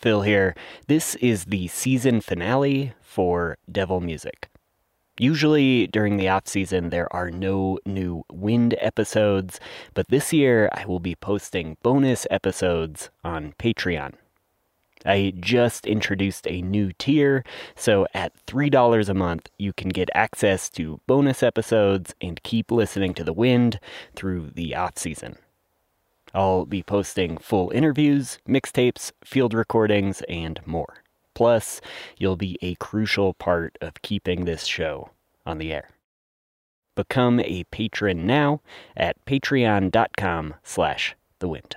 Phil 0.00 0.22
here. 0.22 0.54
This 0.86 1.14
is 1.16 1.44
the 1.44 1.68
season 1.68 2.22
finale 2.22 2.94
for 3.02 3.58
Devil 3.70 4.00
Music. 4.00 4.48
Usually 5.18 5.88
during 5.88 6.16
the 6.16 6.30
off 6.30 6.48
season, 6.48 6.88
there 6.88 7.12
are 7.14 7.30
no 7.30 7.78
new 7.84 8.24
wind 8.32 8.74
episodes, 8.80 9.60
but 9.92 10.08
this 10.08 10.32
year 10.32 10.70
I 10.72 10.86
will 10.86 11.00
be 11.00 11.14
posting 11.14 11.76
bonus 11.82 12.26
episodes 12.30 13.10
on 13.22 13.52
Patreon. 13.58 14.14
I 15.04 15.34
just 15.38 15.86
introduced 15.86 16.46
a 16.46 16.62
new 16.62 16.92
tier, 16.98 17.44
so 17.76 18.06
at 18.14 18.32
$3 18.46 19.08
a 19.08 19.14
month, 19.14 19.50
you 19.58 19.74
can 19.74 19.90
get 19.90 20.08
access 20.14 20.70
to 20.70 21.00
bonus 21.06 21.42
episodes 21.42 22.14
and 22.22 22.42
keep 22.42 22.70
listening 22.70 23.12
to 23.14 23.24
the 23.24 23.34
wind 23.34 23.78
through 24.16 24.52
the 24.54 24.74
off 24.74 24.96
season. 24.96 25.36
I'll 26.34 26.64
be 26.64 26.82
posting 26.82 27.38
full 27.38 27.70
interviews, 27.70 28.38
mixtapes, 28.48 29.12
field 29.24 29.54
recordings, 29.54 30.22
and 30.28 30.60
more. 30.66 31.02
Plus, 31.34 31.80
you'll 32.18 32.36
be 32.36 32.58
a 32.60 32.74
crucial 32.76 33.34
part 33.34 33.76
of 33.80 34.02
keeping 34.02 34.44
this 34.44 34.64
show 34.64 35.10
on 35.46 35.58
the 35.58 35.72
air. 35.72 35.88
Become 36.94 37.40
a 37.40 37.64
patron 37.70 38.26
now 38.26 38.60
at 38.96 39.24
patreon.com 39.24 40.54
slash 40.62 41.16
the 41.38 41.48
wind. 41.48 41.76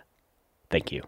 Thank 0.70 0.92
you. 0.92 1.04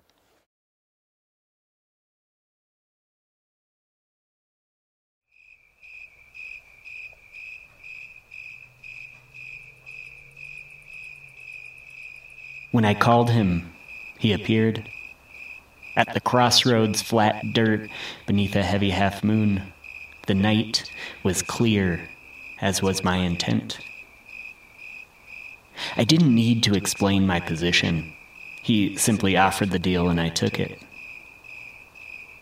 When 12.76 12.84
I 12.84 12.94
called 12.94 13.30
him, 13.30 13.72
he 14.20 14.34
appeared. 14.34 14.86
At 15.96 16.14
the 16.14 16.20
crossroads, 16.20 17.02
flat 17.02 17.42
dirt 17.54 17.90
beneath 18.26 18.54
a 18.54 18.64
heavy 18.64 18.90
half 18.90 19.24
moon, 19.24 19.72
the 20.28 20.34
night 20.34 20.84
was 21.24 21.42
clear, 21.42 22.10
as 22.60 22.82
was 22.82 23.02
my 23.02 23.16
intent. 23.16 23.80
I 25.96 26.04
didn't 26.04 26.36
need 26.36 26.64
to 26.64 26.76
explain 26.76 27.26
my 27.26 27.40
position. 27.40 28.14
He 28.62 28.98
simply 28.98 29.38
offered 29.38 29.72
the 29.72 29.80
deal 29.80 30.10
and 30.10 30.20
I 30.20 30.28
took 30.28 30.60
it. 30.60 30.78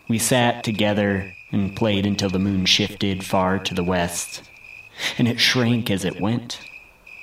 We 0.08 0.18
sat 0.18 0.64
together 0.64 1.32
and 1.52 1.76
played 1.76 2.06
until 2.06 2.28
the 2.28 2.40
moon 2.40 2.66
shifted 2.66 3.24
far 3.24 3.60
to 3.60 3.72
the 3.72 3.84
west, 3.84 4.42
and 5.16 5.28
it 5.28 5.38
shrank 5.38 5.92
as 5.92 6.04
it 6.04 6.20
went 6.20 6.60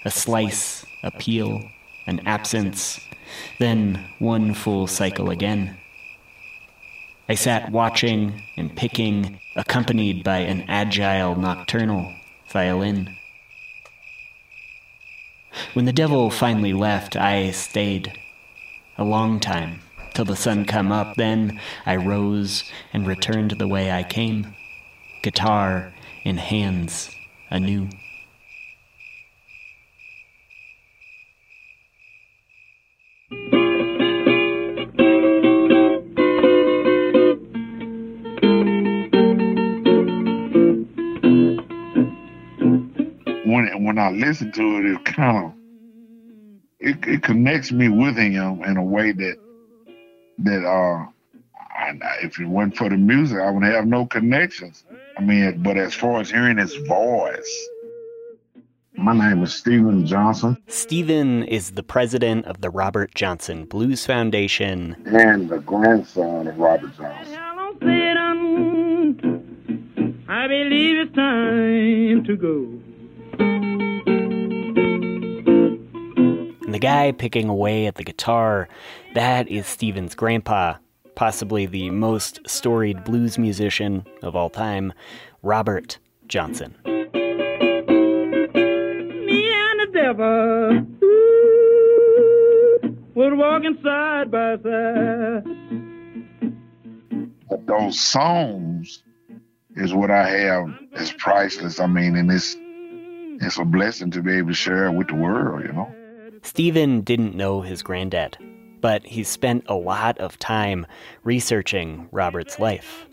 a 0.05 0.11
slice, 0.11 0.85
a 1.03 1.11
peel, 1.11 1.69
an 2.11 2.27
absence, 2.27 2.99
then 3.57 4.05
one 4.19 4.53
full 4.53 4.85
cycle 4.85 5.29
again. 5.29 5.77
I 7.29 7.35
sat 7.35 7.71
watching 7.71 8.43
and 8.57 8.75
picking, 8.75 9.39
accompanied 9.55 10.21
by 10.21 10.39
an 10.39 10.65
agile 10.67 11.35
nocturnal 11.37 12.13
violin. 12.49 13.15
When 15.73 15.85
the 15.85 15.93
devil 15.93 16.29
finally 16.29 16.73
left, 16.73 17.15
I 17.15 17.51
stayed 17.51 18.11
a 18.97 19.05
long 19.05 19.39
time 19.39 19.79
till 20.13 20.25
the 20.25 20.35
sun 20.35 20.65
come 20.65 20.91
up. 20.91 21.15
Then 21.15 21.61
I 21.85 21.95
rose 21.95 22.69
and 22.91 23.07
returned 23.07 23.51
the 23.51 23.67
way 23.69 23.89
I 23.89 24.03
came, 24.03 24.53
guitar 25.23 25.93
in 26.25 26.37
hands 26.37 27.15
anew. 27.49 27.87
When 43.69 43.83
when 43.83 43.99
I 43.99 44.11
listen 44.11 44.51
to 44.53 44.77
it, 44.77 44.85
it 44.85 45.05
kind 45.05 45.45
of 45.45 45.53
it, 46.79 46.97
it 47.07 47.23
connects 47.23 47.71
me 47.71 47.89
with 47.89 48.17
him 48.17 48.63
in 48.63 48.77
a 48.77 48.83
way 48.83 49.11
that 49.11 49.37
that 50.39 50.65
uh, 50.65 51.05
I, 51.77 51.93
if 52.23 52.39
it 52.39 52.47
wasn't 52.47 52.77
for 52.77 52.89
the 52.89 52.97
music, 52.97 53.39
I 53.39 53.51
would 53.51 53.63
have 53.63 53.85
no 53.85 54.05
connections. 54.05 54.83
I 55.17 55.21
mean, 55.21 55.61
but 55.61 55.77
as 55.77 55.93
far 55.93 56.19
as 56.21 56.31
hearing 56.31 56.57
his 56.57 56.75
voice. 56.87 57.67
My 58.93 59.13
name 59.13 59.41
is 59.41 59.53
Steven 59.53 60.05
Johnson. 60.05 60.57
Steven 60.67 61.43
is 61.45 61.71
the 61.71 61.81
president 61.81 62.45
of 62.45 62.61
the 62.61 62.69
Robert 62.69 63.15
Johnson 63.15 63.65
Blues 63.65 64.05
Foundation 64.05 64.95
and 65.05 65.49
the 65.49 65.59
grandson 65.59 66.47
of 66.47 66.59
Robert 66.59 66.95
Johnson. 66.97 67.37
I 70.27 70.47
believe 70.47 70.97
it's 70.97 71.15
time 71.15 72.23
to 72.25 72.35
go. 72.35 72.90
Guy 76.81 77.13
picking 77.13 77.47
away 77.47 77.85
at 77.85 77.95
the 77.95 78.03
guitar, 78.03 78.67
that 79.13 79.47
is 79.47 79.67
Steven's 79.67 80.15
grandpa, 80.15 80.73
possibly 81.15 81.65
the 81.67 81.91
most 81.91 82.39
storied 82.45 83.03
blues 83.05 83.37
musician 83.37 84.05
of 84.23 84.35
all 84.35 84.49
time, 84.49 84.91
Robert 85.43 85.99
Johnson. 86.27 86.75
Me 86.85 87.03
and 89.53 89.79
the 89.79 89.89
devil 89.93 90.85
were 93.13 93.35
walking 93.35 93.77
side 93.83 94.31
by 94.31 94.57
side. 94.57 95.43
But 97.47 97.67
those 97.67 97.99
songs 97.99 99.03
is 99.75 99.93
what 99.93 100.09
I 100.09 100.27
have 100.27 100.67
is 100.93 101.11
priceless. 101.11 101.79
I 101.79 101.85
mean, 101.85 102.15
and 102.15 102.31
it's 102.31 102.55
it's 103.43 103.59
a 103.59 103.65
blessing 103.65 104.11
to 104.11 104.21
be 104.21 104.37
able 104.37 104.49
to 104.49 104.53
share 104.53 104.87
it 104.87 104.93
with 104.93 105.07
the 105.07 105.15
world, 105.15 105.63
you 105.63 105.73
know. 105.73 105.93
Steven 106.43 107.01
didn't 107.01 107.35
know 107.35 107.61
his 107.61 107.83
granddad, 107.83 108.37
but 108.81 109.05
he 109.05 109.23
spent 109.23 109.63
a 109.67 109.75
lot 109.75 110.17
of 110.17 110.39
time 110.39 110.85
researching 111.23 112.09
Robert's 112.11 112.59
life. 112.59 113.05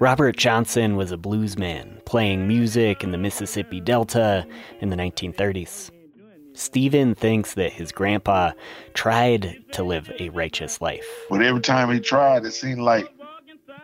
Robert 0.00 0.36
Johnson 0.36 0.96
was 0.96 1.12
a 1.12 1.16
bluesman 1.16 2.04
playing 2.06 2.48
music 2.48 3.04
in 3.04 3.10
the 3.10 3.18
Mississippi 3.18 3.80
Delta 3.80 4.46
in 4.80 4.88
the 4.88 4.96
1930s. 4.96 5.90
Steven 6.54 7.14
thinks 7.14 7.54
that 7.54 7.72
his 7.72 7.92
grandpa 7.92 8.52
tried 8.94 9.62
to 9.72 9.82
live 9.84 10.10
a 10.18 10.30
righteous 10.30 10.80
life. 10.80 11.06
But 11.28 11.42
every 11.42 11.60
time 11.60 11.90
he 11.90 12.00
tried, 12.00 12.44
it 12.44 12.52
seemed 12.52 12.80
like 12.80 13.12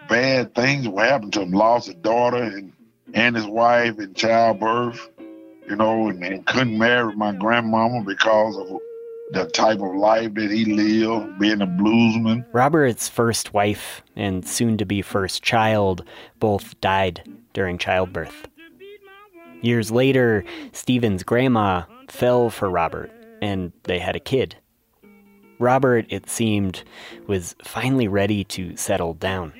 bad 0.09 0.54
things 0.54 0.88
would 0.88 1.04
happen 1.04 1.31
to 1.33 1.43
him. 1.43 1.53
Lost 1.53 1.88
a 1.88 1.94
daughter 1.94 2.43
and, 2.43 2.72
and 3.15 3.37
his 3.37 3.47
wife 3.47 3.98
in 3.98 4.15
childbirth 4.15 5.10
you 5.69 5.77
know, 5.77 6.09
and, 6.09 6.22
and 6.25 6.47
couldn't 6.47 6.78
marry 6.78 7.15
my 7.16 7.32
grandmama 7.32 8.04
because 8.04 8.56
of 8.56 8.81
the 9.32 9.47
type 9.50 9.81
of 9.81 9.94
life 9.97 10.34
that 10.34 10.50
he 10.50 10.65
lived, 10.65 11.38
being 11.38 11.60
a 11.60 11.66
bluesman. 11.66 12.44
Robert's 12.53 13.09
first 13.09 13.53
wife 13.53 14.03
and 14.15 14.47
soon 14.47 14.77
to 14.78 14.87
be 14.87 15.03
first 15.03 15.43
child 15.43 16.04
both 16.38 16.81
died 16.81 17.22
during 17.53 17.78
childbirth. 17.78 18.47
Years 19.62 19.91
later, 19.91 20.44
Steven's 20.72 21.22
grandma 21.22 21.83
fell 22.09 22.50
for 22.50 22.71
Robert 22.71 23.10
and 23.43 23.72
they 23.84 23.98
had 23.98 24.15
a 24.15 24.21
kid. 24.21 24.56
Robert, 25.59 26.06
it 26.09 26.28
seemed, 26.28 26.84
was 27.27 27.56
finally 27.65 28.09
ready 28.09 28.44
to 28.44 28.77
settle 28.77 29.15
down. 29.15 29.53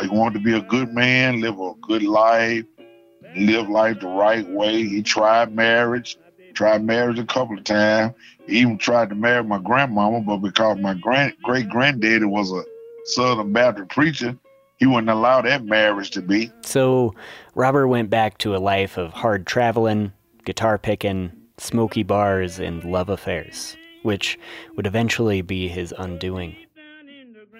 He 0.00 0.08
wanted 0.08 0.38
to 0.38 0.44
be 0.44 0.56
a 0.56 0.62
good 0.62 0.94
man, 0.94 1.40
live 1.40 1.58
a 1.58 1.74
good 1.82 2.02
life, 2.02 2.64
live 3.36 3.68
life 3.68 4.00
the 4.00 4.08
right 4.08 4.48
way. 4.48 4.82
He 4.86 5.02
tried 5.02 5.54
marriage, 5.54 6.18
tried 6.54 6.84
marriage 6.84 7.18
a 7.18 7.24
couple 7.24 7.58
of 7.58 7.64
times. 7.64 8.14
He 8.46 8.58
even 8.58 8.78
tried 8.78 9.08
to 9.10 9.14
marry 9.14 9.44
my 9.44 9.58
grandmama, 9.58 10.20
but 10.20 10.38
because 10.38 10.78
my 10.78 10.94
grand 10.94 11.34
great 11.42 11.68
granddaddy 11.68 12.24
was 12.24 12.52
a 12.52 12.62
Southern 13.04 13.52
Baptist 13.52 13.90
preacher, 13.90 14.36
he 14.78 14.86
wouldn't 14.86 15.10
allow 15.10 15.40
that 15.42 15.64
marriage 15.64 16.10
to 16.10 16.22
be. 16.22 16.50
So 16.62 17.14
Robert 17.54 17.88
went 17.88 18.10
back 18.10 18.38
to 18.38 18.56
a 18.56 18.58
life 18.58 18.96
of 18.96 19.12
hard 19.12 19.46
traveling, 19.46 20.12
guitar 20.44 20.78
picking, 20.78 21.32
smoky 21.58 22.02
bars, 22.02 22.58
and 22.58 22.82
love 22.84 23.08
affairs, 23.08 23.76
which 24.02 24.38
would 24.76 24.86
eventually 24.86 25.40
be 25.42 25.68
his 25.68 25.94
undoing. 25.98 26.56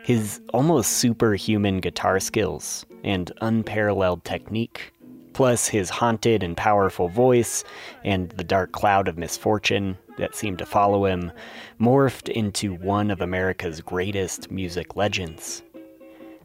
His 0.05 0.41
almost 0.53 0.95
superhuman 0.95 1.79
guitar 1.79 2.19
skills 2.19 2.85
and 3.05 3.31
unparalleled 3.41 4.25
technique 4.25 4.93
plus 5.33 5.69
his 5.69 5.91
haunted 5.91 6.43
and 6.43 6.57
powerful 6.57 7.09
voice 7.09 7.65
and 8.05 8.31
the 8.31 8.45
dark 8.45 8.73
cloud 8.73 9.09
of 9.09 9.19
misfortune 9.19 9.97
that 10.19 10.35
seemed 10.35 10.59
to 10.59 10.67
follow 10.67 11.07
him, 11.07 11.33
morphed 11.81 12.29
into 12.29 12.75
one 12.75 13.11
of 13.11 13.21
America's 13.21 13.81
greatest 13.81 14.51
music 14.51 14.97
legends. 14.97 15.63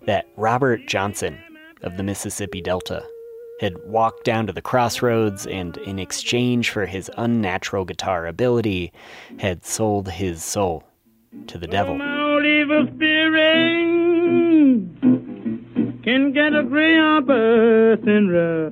That 0.05 0.27
Robert 0.37 0.87
Johnson 0.87 1.37
of 1.81 1.97
the 1.97 2.03
Mississippi 2.03 2.61
Delta 2.61 3.05
had 3.59 3.75
walked 3.85 4.23
down 4.23 4.47
to 4.47 4.53
the 4.53 4.61
crossroads 4.61 5.47
and, 5.47 5.77
in 5.77 5.99
exchange 5.99 6.69
for 6.69 6.85
his 6.85 7.09
unnatural 7.17 7.85
guitar 7.85 8.27
ability, 8.27 8.93
had 9.39 9.65
sold 9.65 10.09
his 10.09 10.43
soul 10.43 10.83
to 11.47 11.57
the 11.57 11.67
devil. 11.67 11.97
Had 16.07 16.55
a 16.55 16.63
greyhound 16.63 17.27
bursting 17.27 18.29
rough. 18.29 18.71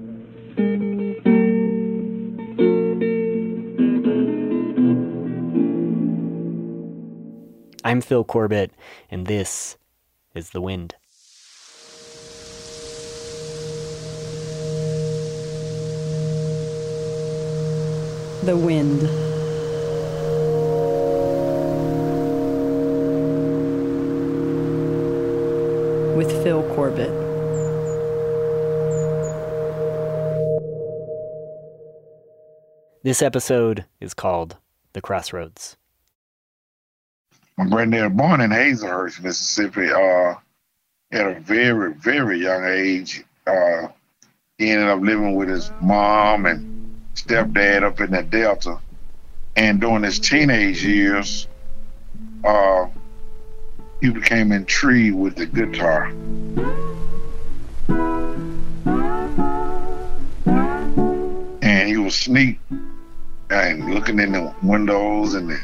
I'm 7.84 8.00
Phil 8.00 8.24
Corbett, 8.24 8.72
and 9.12 9.28
this 9.28 9.76
is 10.34 10.52
The 10.52 10.62
Wind. 10.62 10.96
The 18.46 18.56
Wind. 18.56 19.02
With 26.16 26.32
Phil 26.42 26.64
Corbett. 26.74 27.25
This 33.06 33.22
episode 33.22 33.86
is 34.02 34.16
called 34.16 34.58
The 34.94 35.00
Crossroads. 35.00 35.78
My 37.56 37.68
granddad 37.68 38.18
born 38.18 38.42
in 38.42 38.50
Hazlehurst, 38.50 39.22
Mississippi, 39.22 39.92
uh, 39.92 40.34
at 41.12 41.28
a 41.28 41.40
very, 41.40 41.94
very 41.94 42.40
young 42.40 42.66
age. 42.66 43.24
Uh, 43.46 43.90
he 44.58 44.72
ended 44.72 44.88
up 44.88 45.02
living 45.02 45.36
with 45.36 45.50
his 45.50 45.72
mom 45.82 46.48
and 46.48 47.00
stepdad 47.14 47.84
up 47.84 48.02
in 48.02 48.10
the 48.10 48.24
Delta. 48.24 48.80
And 49.56 49.80
during 49.80 50.02
his 50.02 50.18
teenage 50.18 50.84
years, 50.84 51.48
uh, 52.44 52.88
he 54.02 54.10
became 54.10 54.52
intrigued 54.52 55.16
with 55.16 55.36
the 55.36 55.46
guitar. 55.46 56.08
And 61.62 61.88
he 61.88 61.98
was 61.98 62.16
sneak 62.16 62.58
and 63.50 63.94
looking 63.94 64.20
in 64.20 64.32
the 64.32 64.54
windows 64.64 65.34
and 65.34 65.50
the, 65.50 65.60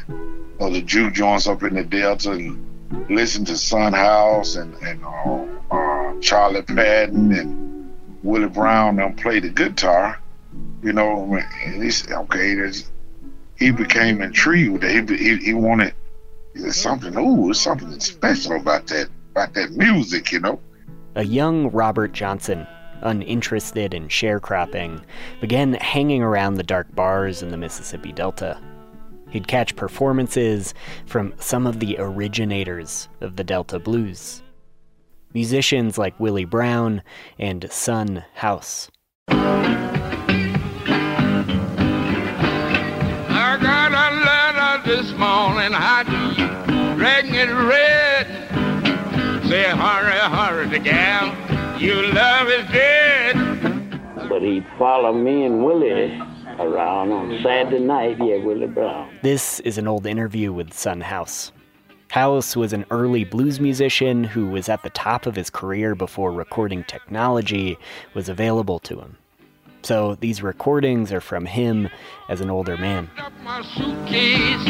of 0.60 0.72
the 0.72 0.82
juke 0.82 1.14
joints 1.14 1.46
up 1.46 1.62
in 1.62 1.74
the 1.74 1.84
Delta 1.84 2.32
and 2.32 3.10
listen 3.10 3.44
to 3.46 3.56
Son 3.56 3.92
House 3.92 4.56
and, 4.56 4.74
and 4.82 5.04
uh, 5.04 5.44
uh, 5.70 6.20
Charlie 6.20 6.62
Patton 6.62 7.32
and 7.32 7.92
Willie 8.22 8.48
Brown 8.48 8.96
them 8.96 9.14
play 9.14 9.40
the 9.40 9.48
guitar. 9.48 10.18
You 10.82 10.92
know, 10.92 11.40
and 11.64 11.82
he's 11.82 12.10
okay. 12.10 12.70
He 13.56 13.70
became 13.70 14.20
intrigued. 14.20 14.82
He, 14.82 15.00
he, 15.16 15.36
he 15.36 15.54
wanted 15.54 15.94
something. 16.70 17.16
Ooh, 17.16 17.46
there's 17.46 17.60
something 17.60 17.98
special 18.00 18.56
about 18.56 18.88
that 18.88 19.08
about 19.30 19.54
that 19.54 19.70
music. 19.72 20.32
You 20.32 20.40
know. 20.40 20.60
A 21.14 21.24
young 21.24 21.70
Robert 21.70 22.12
Johnson, 22.12 22.66
uninterested 23.02 23.94
in 23.94 24.08
sharecropping, 24.08 25.02
began 25.40 25.74
hanging 25.74 26.22
around 26.22 26.54
the 26.54 26.62
dark 26.62 26.94
bars 26.94 27.42
in 27.42 27.50
the 27.50 27.56
Mississippi 27.56 28.12
Delta. 28.12 28.60
He'd 29.30 29.48
catch 29.48 29.76
performances 29.76 30.74
from 31.06 31.34
some 31.38 31.66
of 31.66 31.80
the 31.80 31.96
originators 31.98 33.08
of 33.20 33.36
the 33.36 33.44
Delta 33.44 33.78
blues. 33.78 34.42
Musicians 35.32 35.96
like 35.96 36.20
Willie 36.20 36.44
Brown 36.44 37.02
and 37.38 37.66
Son 37.70 38.24
House. 38.34 38.90
I 39.28 39.38
got 43.60 43.92
a 43.92 44.10
letter 44.24 44.82
this 44.96 45.12
morning, 45.12 45.72
how 45.72 46.02
do 46.02 46.32
read? 47.50 48.26
Say, 49.48 49.64
hurry, 49.64 50.18
hurry, 50.18 50.68
the 50.68 50.78
gal, 50.78 51.34
your 51.82 52.12
love 52.12 52.48
is 52.48 52.70
dead. 52.70 53.36
But 54.28 54.42
he'd 54.42 54.64
follow 54.78 55.12
me 55.12 55.44
and 55.44 55.64
Willie 55.64 56.16
around 56.60 57.10
on 57.10 57.40
Saturday 57.42 57.80
night, 57.80 58.18
yeah, 58.18 58.36
Willie 58.36 58.68
Brown. 58.68 59.12
This 59.22 59.58
is 59.60 59.78
an 59.78 59.88
old 59.88 60.06
interview 60.06 60.52
with 60.52 60.72
Son 60.72 61.00
House. 61.00 61.50
House 62.08 62.54
was 62.54 62.72
an 62.72 62.84
early 62.92 63.24
blues 63.24 63.58
musician 63.58 64.22
who 64.22 64.46
was 64.46 64.68
at 64.68 64.82
the 64.84 64.90
top 64.90 65.26
of 65.26 65.34
his 65.34 65.50
career 65.50 65.96
before 65.96 66.30
recording 66.30 66.84
technology 66.84 67.76
was 68.14 68.28
available 68.28 68.78
to 68.80 69.00
him. 69.00 69.18
So 69.82 70.14
these 70.20 70.40
recordings 70.40 71.10
are 71.10 71.20
from 71.20 71.46
him 71.46 71.88
as 72.28 72.40
an 72.40 72.48
older 72.48 72.76
man. 72.76 73.10
Up 73.18 73.32
my 73.42 73.60
suitcase, 73.62 74.64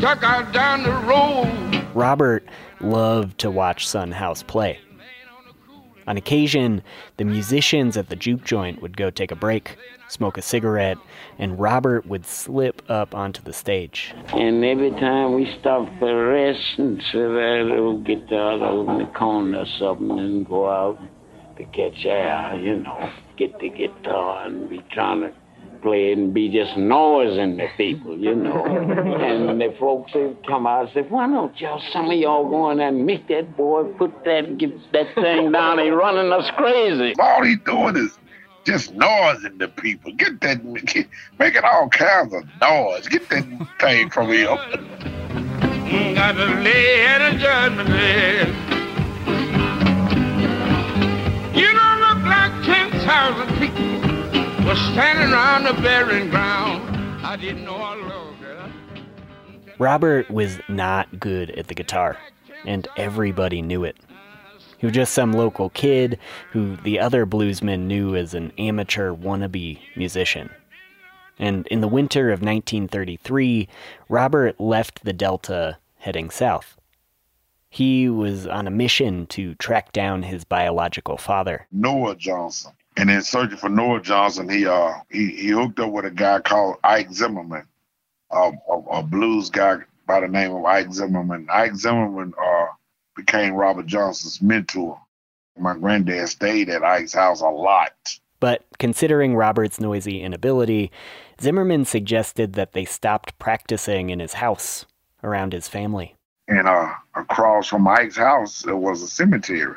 took 0.00 0.22
out 0.22 0.52
down 0.54 0.84
the 0.84 0.92
road. 1.06 1.84
Robert 1.94 2.48
loved 2.80 3.36
to 3.40 3.50
watch 3.50 3.86
Son 3.86 4.10
House 4.10 4.42
play. 4.42 4.78
On 6.06 6.16
occasion, 6.16 6.82
the 7.16 7.24
musicians 7.24 7.96
at 7.96 8.08
the 8.08 8.16
juke 8.16 8.44
joint 8.44 8.80
would 8.80 8.96
go 8.96 9.10
take 9.10 9.32
a 9.32 9.36
break, 9.36 9.76
smoke 10.08 10.38
a 10.38 10.42
cigarette, 10.42 10.98
and 11.38 11.58
Robert 11.58 12.06
would 12.06 12.24
slip 12.24 12.82
up 12.88 13.14
onto 13.14 13.42
the 13.42 13.52
stage. 13.52 14.14
And 14.28 14.64
every 14.64 14.92
time 14.92 15.34
we 15.34 15.52
stopped 15.60 15.90
for 15.98 16.08
a 16.08 16.32
rest 16.32 16.78
and 16.78 17.02
sit 17.10 17.18
there, 17.18 17.64
little 17.64 17.98
guitar 17.98 18.52
over 18.62 18.92
in 18.92 18.98
the 18.98 19.12
corner 19.12 19.58
or 19.58 19.66
something 19.78 20.18
and 20.18 20.46
go 20.46 20.70
out 20.70 21.00
to 21.56 21.64
catch 21.64 22.04
air, 22.04 22.56
you 22.60 22.76
know, 22.76 23.10
get 23.36 23.58
the 23.58 23.70
guitar 23.70 24.46
and 24.46 24.70
be 24.70 24.84
trying 24.92 25.22
to 25.22 25.32
play 25.86 26.10
and 26.10 26.34
be 26.34 26.48
just 26.48 26.76
noising 26.76 27.56
the 27.58 27.68
people, 27.76 28.18
you 28.18 28.34
know. 28.44 28.64
and 28.64 29.60
the 29.60 29.72
folks 29.78 30.12
would 30.14 30.44
come 30.44 30.66
out 30.66 30.86
and 30.86 30.90
say, 30.94 31.02
why 31.08 31.28
don't 31.28 31.58
y'all, 31.60 31.80
some 31.92 32.10
of 32.10 32.18
y'all 32.18 32.48
go 32.50 32.70
in 32.72 32.78
there 32.78 32.88
and 32.88 33.06
make 33.06 33.28
that 33.28 33.56
boy 33.56 33.84
put 33.96 34.12
that, 34.24 34.58
get 34.58 34.72
that 34.92 35.14
thing 35.14 35.52
down, 35.52 35.78
he 35.78 35.90
running 35.90 36.32
us 36.32 36.50
crazy. 36.56 37.14
All 37.20 37.44
he 37.44 37.54
doing 37.54 37.96
is 37.96 38.18
just 38.64 38.94
noising 38.94 39.58
the 39.58 39.68
people. 39.68 40.12
Get 40.14 40.40
that, 40.40 40.64
make 40.64 41.54
it 41.54 41.64
all 41.64 41.88
kinds 41.88 42.34
of 42.34 42.42
noise. 42.60 43.06
Get 43.06 43.28
that 43.28 43.68
thing 43.80 44.10
from 44.10 44.30
here. 44.30 44.56
Got 46.16 46.32
to 46.32 46.46
lay 46.62 47.06
at 47.06 47.32
a 47.32 47.38
judgment 47.38 47.88
day. 47.90 48.46
You 51.54 51.72
don't 51.72 52.00
look 52.00 52.24
like 52.26 52.64
10,000 52.64 53.58
people 53.60 54.05
was 54.66 54.80
standing 54.80 55.32
around 55.32 55.62
the 55.62 55.80
burying 55.80 56.28
ground. 56.28 57.24
I 57.24 57.36
didn't 57.36 57.64
know 57.64 57.76
I 57.76 57.94
loved 57.94 58.42
her. 58.42 58.72
Robert 59.78 60.28
was 60.28 60.58
not 60.68 61.20
good 61.20 61.52
at 61.52 61.68
the 61.68 61.74
guitar, 61.74 62.18
and 62.64 62.88
everybody 62.96 63.62
knew 63.62 63.84
it. 63.84 63.96
He 64.78 64.86
was 64.86 64.92
just 64.92 65.14
some 65.14 65.32
local 65.32 65.70
kid 65.70 66.18
who 66.50 66.74
the 66.78 66.98
other 66.98 67.24
bluesmen 67.24 67.86
knew 67.86 68.16
as 68.16 68.34
an 68.34 68.52
amateur 68.58 69.12
wannabe 69.12 69.78
musician. 69.94 70.50
And 71.38 71.68
in 71.68 71.80
the 71.80 71.86
winter 71.86 72.32
of 72.32 72.40
1933, 72.40 73.68
Robert 74.08 74.60
left 74.60 75.04
the 75.04 75.12
Delta 75.12 75.78
heading 75.98 76.28
south. 76.28 76.76
He 77.70 78.08
was 78.08 78.48
on 78.48 78.66
a 78.66 78.72
mission 78.72 79.28
to 79.28 79.54
track 79.54 79.92
down 79.92 80.24
his 80.24 80.42
biological 80.42 81.18
father. 81.18 81.68
Noah 81.70 82.16
Johnson. 82.16 82.72
And 82.96 83.10
in 83.10 83.22
searching 83.22 83.58
for 83.58 83.68
Noah 83.68 84.00
Johnson, 84.00 84.48
he 84.48 84.66
uh 84.66 84.94
he, 85.10 85.28
he 85.30 85.48
hooked 85.48 85.78
up 85.80 85.92
with 85.92 86.06
a 86.06 86.10
guy 86.10 86.40
called 86.40 86.76
Ike 86.82 87.12
Zimmerman, 87.12 87.66
uh, 88.30 88.52
a, 88.70 88.72
a 88.72 89.02
blues 89.02 89.50
guy 89.50 89.78
by 90.06 90.20
the 90.20 90.28
name 90.28 90.52
of 90.52 90.64
Ike 90.64 90.92
Zimmerman. 90.92 91.46
Ike 91.50 91.76
Zimmerman 91.76 92.32
uh 92.42 92.66
became 93.14 93.54
Robert 93.54 93.86
Johnson's 93.86 94.40
mentor. 94.40 95.00
My 95.58 95.74
granddad 95.74 96.28
stayed 96.28 96.68
at 96.68 96.84
Ike's 96.84 97.14
house 97.14 97.40
a 97.40 97.48
lot. 97.48 97.92
But 98.40 98.64
considering 98.78 99.34
Robert's 99.34 99.80
noisy 99.80 100.20
inability, 100.22 100.90
Zimmerman 101.40 101.86
suggested 101.86 102.52
that 102.52 102.72
they 102.72 102.84
stopped 102.84 103.38
practicing 103.38 104.10
in 104.10 104.20
his 104.20 104.34
house 104.34 104.84
around 105.22 105.52
his 105.52 105.68
family. 105.68 106.14
And 106.48 106.66
uh 106.66 106.92
across 107.14 107.66
from 107.66 107.86
Ike's 107.86 108.16
house 108.16 108.62
there 108.62 108.76
was 108.76 109.02
a 109.02 109.08
cemetery. 109.08 109.76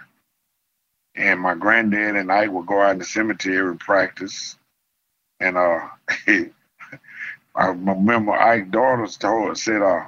And 1.19 1.41
my 1.41 1.53
granddad 1.53 2.15
and 2.15 2.31
Ike 2.31 2.51
would 2.51 2.65
go 2.65 2.81
out 2.81 2.93
in 2.93 2.99
the 2.99 3.05
cemetery 3.05 3.69
and 3.69 3.79
practice. 3.79 4.57
And 5.39 5.57
uh 5.57 5.88
I 7.55 7.65
remember 7.67 8.31
Ike's 8.31 8.69
daughters 8.71 9.17
told 9.17 9.57
said 9.57 9.81
uh 9.81 10.05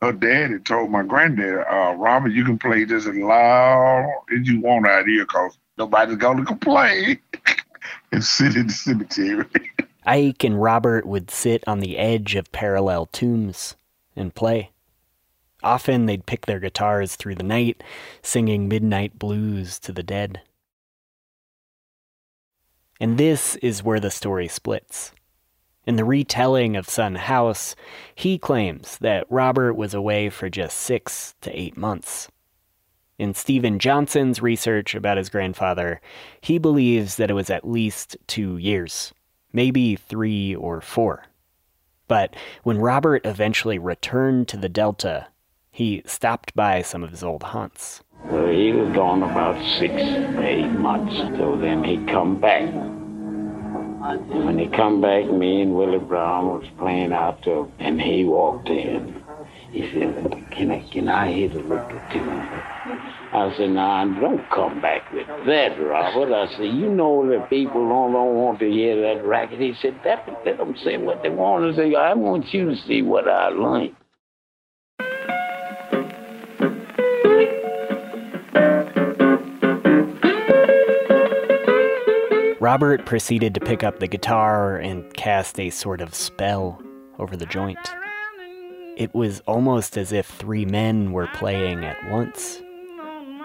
her 0.00 0.12
daddy 0.12 0.58
told 0.58 0.90
my 0.90 1.02
granddad, 1.02 1.64
uh, 1.70 1.94
Robert, 1.96 2.32
you 2.32 2.44
can 2.44 2.58
play 2.58 2.84
this 2.84 3.06
as 3.06 3.14
loud 3.14 4.12
as 4.34 4.46
you 4.46 4.60
want 4.60 4.86
out 4.86 5.06
here 5.06 5.24
because 5.24 5.56
nobody's 5.78 6.16
gonna 6.16 6.44
complain. 6.44 7.18
and 8.12 8.24
sit 8.24 8.56
in 8.56 8.66
the 8.66 8.72
cemetery. 8.72 9.46
Ike 10.06 10.44
and 10.44 10.60
Robert 10.60 11.06
would 11.06 11.30
sit 11.30 11.64
on 11.66 11.80
the 11.80 11.98
edge 11.98 12.34
of 12.34 12.52
parallel 12.52 13.06
tombs 13.06 13.76
and 14.14 14.34
play. 14.34 14.70
Often 15.64 16.04
they'd 16.04 16.26
pick 16.26 16.44
their 16.44 16.60
guitars 16.60 17.16
through 17.16 17.36
the 17.36 17.42
night, 17.42 17.82
singing 18.20 18.68
midnight 18.68 19.18
blues 19.18 19.78
to 19.80 19.92
the 19.92 20.02
dead. 20.02 20.42
And 23.00 23.16
this 23.16 23.56
is 23.56 23.82
where 23.82 23.98
the 23.98 24.10
story 24.10 24.46
splits. 24.46 25.12
In 25.86 25.96
the 25.96 26.04
retelling 26.04 26.76
of 26.76 26.88
Son 26.88 27.14
House, 27.14 27.74
he 28.14 28.38
claims 28.38 28.98
that 28.98 29.26
Robert 29.30 29.72
was 29.74 29.94
away 29.94 30.28
for 30.28 30.50
just 30.50 30.76
six 30.76 31.34
to 31.40 31.58
eight 31.58 31.78
months. 31.78 32.28
In 33.18 33.32
Steven 33.32 33.78
Johnson's 33.78 34.42
research 34.42 34.94
about 34.94 35.16
his 35.16 35.30
grandfather, 35.30 36.00
he 36.42 36.58
believes 36.58 37.16
that 37.16 37.30
it 37.30 37.34
was 37.34 37.48
at 37.48 37.66
least 37.66 38.18
two 38.26 38.58
years, 38.58 39.14
maybe 39.52 39.96
three 39.96 40.54
or 40.54 40.82
four. 40.82 41.24
But 42.06 42.36
when 42.64 42.78
Robert 42.78 43.24
eventually 43.24 43.78
returned 43.78 44.46
to 44.48 44.58
the 44.58 44.68
Delta, 44.68 45.28
he 45.74 46.00
stopped 46.06 46.54
by 46.54 46.80
some 46.82 47.02
of 47.02 47.10
his 47.10 47.24
old 47.24 47.42
haunts. 47.42 48.00
He 48.30 48.70
was 48.70 48.94
gone 48.94 49.24
about 49.24 49.60
six, 49.80 49.92
eight 50.38 50.70
months. 50.70 51.16
So 51.36 51.56
then 51.56 51.82
he 51.82 51.96
come 52.06 52.40
back. 52.40 52.62
And 52.62 54.44
When 54.44 54.56
he 54.56 54.68
come 54.68 55.00
back, 55.00 55.28
me 55.28 55.62
and 55.62 55.74
Willie 55.74 55.98
Brown 55.98 56.46
was 56.46 56.64
playing 56.78 57.12
out 57.12 57.44
there, 57.44 57.66
and 57.80 58.00
he 58.00 58.22
walked 58.24 58.68
in. 58.68 59.20
He 59.72 59.90
said, 59.90 60.46
"Can 60.52 60.70
I, 60.70 60.88
can 60.92 61.08
I 61.08 61.32
hit 61.32 61.56
a 61.56 61.58
little 61.58 62.00
tune?" 62.12 62.28
I 63.32 63.52
said, 63.56 63.70
"Nah, 63.70 64.04
don't 64.04 64.48
come 64.50 64.80
back 64.80 65.12
with 65.12 65.26
that, 65.26 65.76
Robert." 65.80 66.32
I 66.32 66.46
said, 66.52 66.66
"You 66.66 66.88
know 66.88 67.28
that 67.30 67.50
people 67.50 67.88
don't, 67.88 68.12
don't 68.12 68.36
want 68.36 68.60
to 68.60 68.70
hear 68.70 68.94
that 69.02 69.26
racket." 69.26 69.58
He 69.58 69.74
said, 69.82 69.98
"That 70.04 70.24
let 70.46 70.58
them 70.58 70.76
say 70.84 70.98
what 70.98 71.24
they 71.24 71.30
want 71.30 71.64
to 71.64 71.74
say. 71.74 71.96
I 71.96 72.14
want 72.14 72.54
you 72.54 72.70
to 72.70 72.76
see 72.76 73.02
what 73.02 73.26
I 73.26 73.48
learned." 73.48 73.96
Robert 82.64 83.04
proceeded 83.04 83.52
to 83.52 83.60
pick 83.60 83.84
up 83.84 83.98
the 83.98 84.06
guitar 84.06 84.78
and 84.78 85.12
cast 85.12 85.60
a 85.60 85.68
sort 85.68 86.00
of 86.00 86.14
spell 86.14 86.80
over 87.18 87.36
the 87.36 87.44
joint. 87.44 87.78
It 88.96 89.14
was 89.14 89.40
almost 89.40 89.98
as 89.98 90.12
if 90.12 90.24
three 90.24 90.64
men 90.64 91.12
were 91.12 91.26
playing 91.34 91.84
at 91.84 92.10
once. 92.10 92.62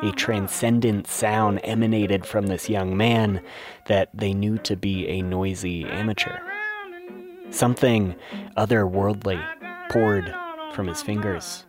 A 0.03 0.13
transcendent 0.13 1.05
sound 1.05 1.59
emanated 1.65 2.25
from 2.25 2.47
this 2.47 2.69
young 2.69 2.95
man 2.95 3.41
that 3.87 4.09
they 4.13 4.33
knew 4.33 4.57
to 4.59 4.77
be 4.77 5.05
a 5.09 5.21
noisy 5.21 5.83
amateur. 5.83 6.39
Something 7.49 8.15
otherworldly 8.55 9.45
poured 9.89 10.33
from 10.71 10.87
his 10.87 11.01
fingers. 11.01 11.65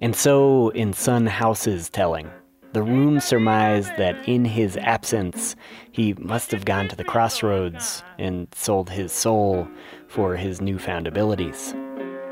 And 0.00 0.16
so, 0.16 0.70
in 0.70 0.92
Son 0.92 1.26
House's 1.26 1.88
telling, 1.88 2.28
the 2.76 2.82
room 2.82 3.18
surmised 3.20 3.88
that 3.96 4.14
in 4.28 4.44
his 4.44 4.76
absence, 4.76 5.56
he 5.92 6.12
must 6.18 6.50
have 6.50 6.66
gone 6.66 6.86
to 6.88 6.94
the 6.94 7.04
crossroads 7.04 8.02
and 8.18 8.46
sold 8.54 8.90
his 8.90 9.12
soul 9.12 9.66
for 10.08 10.36
his 10.36 10.60
newfound 10.60 11.06
abilities. 11.06 11.72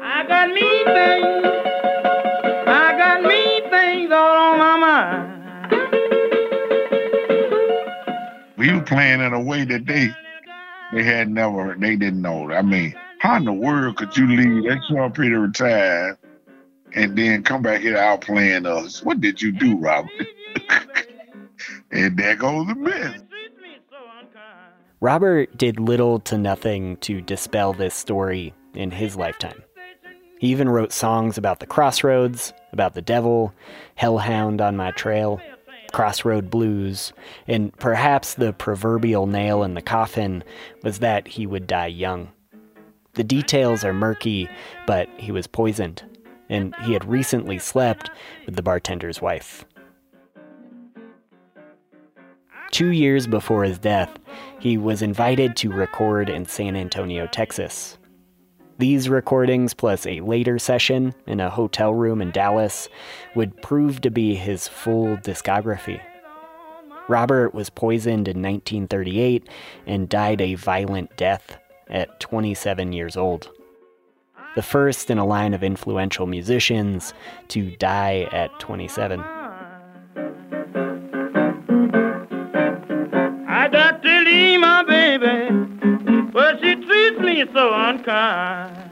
I 0.03 0.23
got 0.29 0.51
me 0.51 0.85
things. 0.85 1.47
I 2.67 2.95
got 2.99 3.23
me 3.23 3.63
things 3.71 4.13
all 4.13 4.37
on 4.37 4.59
my 4.59 4.77
mind. 4.77 5.31
We 8.59 8.71
were 8.71 8.83
playing 8.83 9.23
in 9.23 9.33
a 9.33 9.41
way 9.41 9.65
that 9.65 9.87
they 9.87 10.11
they 10.93 11.05
had 11.05 11.31
never 11.31 11.75
they 11.75 11.97
didn't 11.97 12.21
know. 12.21 12.53
I 12.53 12.61
mean, 12.61 12.95
how 13.19 13.37
in 13.37 13.47
the 13.47 13.55
world 13.55 13.97
could 13.97 14.15
you 14.15 14.27
leave 14.27 14.65
that 14.65 14.83
short 14.91 15.15
period 15.15 15.43
of 15.43 15.55
time 15.55 16.19
and 16.95 17.17
then 17.17 17.43
come 17.43 17.63
back 17.63 17.81
here 17.81 17.97
out 17.97 18.21
playing 18.21 18.67
us? 18.67 19.03
What 19.03 19.21
did 19.21 19.41
you 19.43 19.53
do, 19.53 19.77
Robert? 19.77 20.11
and 21.91 22.17
there 22.17 22.37
goes 22.37 22.67
the 22.67 22.75
myth. 22.75 23.23
Robert 25.01 25.57
did 25.59 25.79
little 25.79 26.19
to 26.21 26.39
nothing 26.39 26.97
to 26.99 27.21
dispel 27.21 27.75
this 27.75 27.95
story 27.95 28.55
in 28.75 28.91
his 28.91 29.17
lifetime. 29.17 29.63
He 30.39 30.49
even 30.49 30.69
wrote 30.69 30.93
songs 30.93 31.37
about 31.37 31.61
the 31.61 31.67
crossroads, 31.67 32.53
about 32.73 32.95
the 32.95 33.03
devil, 33.03 33.53
Hellhound 33.97 34.61
on 34.61 34.77
My 34.77 34.93
Trail, 34.93 35.41
Crossroad 35.93 36.51
Blues, 36.51 37.13
and 37.47 37.73
perhaps 37.79 38.35
the 38.35 38.53
proverbial 38.53 39.27
nail 39.27 39.63
in 39.63 39.75
the 39.75 39.83
coffin 39.83 40.43
was 40.83 41.01
that 41.01 41.29
he 41.29 41.47
would 41.47 41.67
die 41.67 41.87
young. 41.87 42.31
The 43.15 43.25
details 43.25 43.85
are 43.85 43.93
murky, 43.93 44.49
but 44.87 45.09
he 45.19 45.31
was 45.31 45.47
poisoned, 45.47 46.03
and 46.49 46.75
he 46.83 46.93
had 46.93 47.05
recently 47.05 47.59
slept 47.59 48.11
with 48.47 48.57
the 48.57 48.63
bartender's 48.63 49.21
wife. 49.21 49.65
Two 52.71 52.91
years 52.91 53.27
before 53.27 53.65
his 53.65 53.79
death, 53.79 54.19
he 54.59 54.77
was 54.77 55.01
invited 55.01 55.55
to 55.57 55.71
record 55.71 56.29
in 56.29 56.45
San 56.45 56.75
Antonio, 56.75 57.27
Texas. 57.29 57.99
These 58.79 59.09
recordings, 59.09 59.73
plus 59.75 60.05
a 60.05 60.21
later 60.21 60.59
session 60.59 61.15
in 61.29 61.39
a 61.39 61.51
hotel 61.51 61.95
room 61.95 62.21
in 62.21 62.33
Dallas, 62.33 62.89
would 63.37 63.63
prove 63.63 64.01
to 64.01 64.11
be 64.11 64.35
his 64.35 64.67
full 64.67 65.17
discography. 65.19 66.01
Robert 67.07 67.55
was 67.55 67.71
poisoned 67.71 68.27
in 68.27 68.43
1938 68.43 69.49
and 69.87 70.09
died 70.09 70.41
a 70.41 70.55
violent 70.55 71.17
death 71.17 71.59
at 71.89 72.19
27 72.19 72.93
years 72.93 73.17
old. 73.17 73.51
The 74.55 74.63
first 74.63 75.11
in 75.11 75.19
a 75.19 75.27
line 75.27 75.53
of 75.53 75.65
influential 75.65 76.27
musicians 76.27 77.13
to 77.49 77.75
die 77.77 78.29
at 78.31 78.57
27. 78.61 79.19
I 83.49 83.69
got 83.69 84.01
to 84.03 84.21
leave 84.21 84.61
my 84.61 84.85
baby, 84.85 85.51
but 86.33 86.61
she 86.61 86.77
treats 86.77 87.19
me 87.19 87.45
so 87.53 87.75
unkind. 87.75 88.91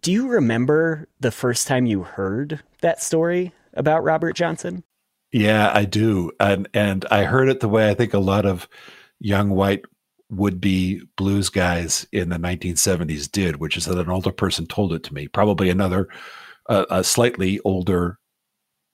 Do 0.00 0.10
you 0.10 0.28
remember 0.28 1.06
the 1.20 1.30
first 1.30 1.66
time 1.68 1.86
you 1.86 2.02
heard 2.02 2.62
that 2.80 3.02
story 3.02 3.52
about 3.74 4.02
Robert 4.02 4.34
Johnson? 4.34 4.82
Yeah, 5.32 5.70
I 5.72 5.84
do. 5.84 6.32
And 6.40 6.68
and 6.74 7.04
I 7.10 7.24
heard 7.24 7.48
it 7.48 7.60
the 7.60 7.68
way 7.68 7.88
I 7.88 7.94
think 7.94 8.14
a 8.14 8.18
lot 8.18 8.46
of 8.46 8.68
young 9.20 9.50
white 9.50 9.84
would 10.30 10.60
be 10.60 11.02
blues 11.16 11.48
guys 11.48 12.06
in 12.12 12.28
the 12.28 12.36
1970s 12.36 13.30
did, 13.30 13.56
which 13.56 13.76
is 13.76 13.86
that 13.86 13.98
an 13.98 14.08
older 14.08 14.32
person 14.32 14.66
told 14.66 14.92
it 14.92 15.02
to 15.04 15.14
me, 15.14 15.28
probably 15.28 15.68
another 15.70 16.08
uh, 16.68 16.86
a 16.90 17.04
slightly 17.04 17.60
older 17.64 18.18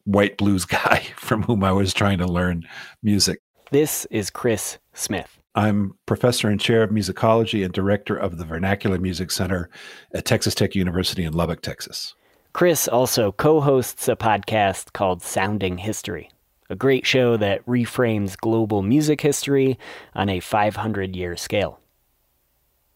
white 0.05 0.39
blues 0.39 0.65
guy 0.67 1.07
from 1.17 1.43
whom 1.43 1.63
I 1.63 1.73
was 1.73 1.93
trying 1.95 2.19
to 2.19 2.27
learn 2.27 2.67
music. 3.03 3.41
This 3.71 4.07
is 4.11 4.31
Chris 4.31 4.79
Smith. 4.95 5.39
I'm 5.55 5.95
professor 6.05 6.49
and 6.49 6.61
chair 6.61 6.83
of 6.83 6.91
musicology 6.91 7.65
and 7.65 7.73
director 7.73 8.15
of 8.15 8.37
the 8.37 8.45
Vernacular 8.45 8.99
Music 8.99 9.31
Center 9.31 9.71
at 10.15 10.27
Texas 10.27 10.55
Tech 10.55 10.75
University 10.75 11.25
in 11.25 11.33
Lubbock, 11.33 11.63
Texas. 11.63 12.15
Chris 12.57 12.89
also 12.89 13.33
co 13.33 13.61
hosts 13.61 14.09
a 14.09 14.17
podcast 14.17 14.95
called 14.95 15.21
Sounding 15.21 15.77
History, 15.77 16.31
a 16.71 16.75
great 16.75 17.05
show 17.05 17.37
that 17.37 17.63
reframes 17.67 18.35
global 18.35 18.81
music 18.81 19.21
history 19.21 19.79
on 20.15 20.31
a 20.31 20.41
500 20.41 21.15
year 21.15 21.37
scale. 21.37 21.79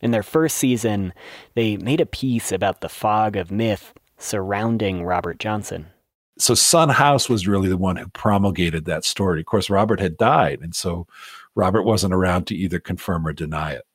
In 0.01 0.13
their 0.13 0.23
first 0.23 0.57
season, 0.57 1.13
they 1.57 1.77
made 1.77 2.01
a 2.01 2.07
piece 2.07 2.53
about 2.53 2.81
the 2.81 2.89
fog 2.89 3.37
of 3.37 3.51
myth 3.51 3.93
surrounding 4.17 5.05
Robert 5.05 5.39
Johnson. 5.39 5.89
So 6.39 6.55
Son 6.55 6.89
House 6.89 7.29
was 7.29 7.47
really 7.47 7.69
the 7.69 7.77
one 7.77 7.97
who 7.97 8.09
promulgated 8.09 8.87
that 8.87 9.05
story. 9.05 9.41
Of 9.41 9.47
course, 9.47 9.69
Robert 9.69 10.01
had 10.01 10.17
died, 10.17 10.61
and 10.63 10.75
so 10.75 11.07
Robert 11.55 11.83
wasn't 11.83 12.15
around 12.15 12.47
to 12.47 12.57
either 12.57 12.81
confirm 12.81 13.27
or 13.27 13.35
deny 13.35 13.73
it. 13.73 13.87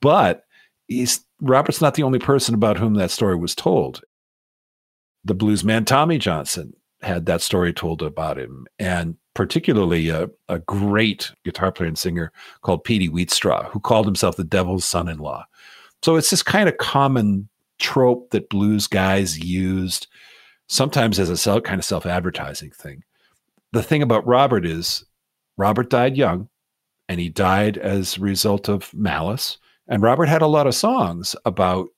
But 0.00 0.46
he's 0.88 1.24
Robert's 1.40 1.80
not 1.80 1.94
the 1.94 2.02
only 2.02 2.18
person 2.18 2.56
about 2.56 2.78
whom 2.78 2.94
that 2.94 3.12
story 3.12 3.36
was 3.36 3.54
told. 3.54 4.02
The 5.26 5.34
bluesman 5.34 5.84
Tommy 5.84 6.18
Johnson 6.18 6.72
had 7.02 7.26
that 7.26 7.42
story 7.42 7.72
told 7.72 8.00
about 8.00 8.38
him, 8.38 8.66
and 8.78 9.16
particularly 9.34 10.08
a, 10.08 10.30
a 10.48 10.60
great 10.60 11.32
guitar 11.44 11.72
player 11.72 11.88
and 11.88 11.98
singer 11.98 12.32
called 12.62 12.84
Peetie 12.84 13.10
Wheatstraw, 13.10 13.68
who 13.70 13.80
called 13.80 14.06
himself 14.06 14.36
the 14.36 14.44
devil's 14.44 14.84
son 14.84 15.08
in 15.08 15.18
law. 15.18 15.44
So 16.02 16.14
it's 16.14 16.30
this 16.30 16.44
kind 16.44 16.68
of 16.68 16.76
common 16.76 17.48
trope 17.80 18.30
that 18.30 18.48
blues 18.48 18.86
guys 18.86 19.38
used, 19.38 20.06
sometimes 20.68 21.18
as 21.18 21.28
a 21.28 21.36
self, 21.36 21.64
kind 21.64 21.80
of 21.80 21.84
self 21.84 22.06
advertising 22.06 22.70
thing. 22.70 23.02
The 23.72 23.82
thing 23.82 24.02
about 24.02 24.26
Robert 24.26 24.64
is 24.64 25.04
Robert 25.56 25.90
died 25.90 26.16
young, 26.16 26.48
and 27.08 27.18
he 27.18 27.30
died 27.30 27.78
as 27.78 28.16
a 28.16 28.20
result 28.20 28.68
of 28.68 28.94
malice. 28.94 29.58
And 29.88 30.02
Robert 30.02 30.26
had 30.26 30.42
a 30.42 30.46
lot 30.46 30.68
of 30.68 30.74
songs 30.74 31.34
about 31.44 31.88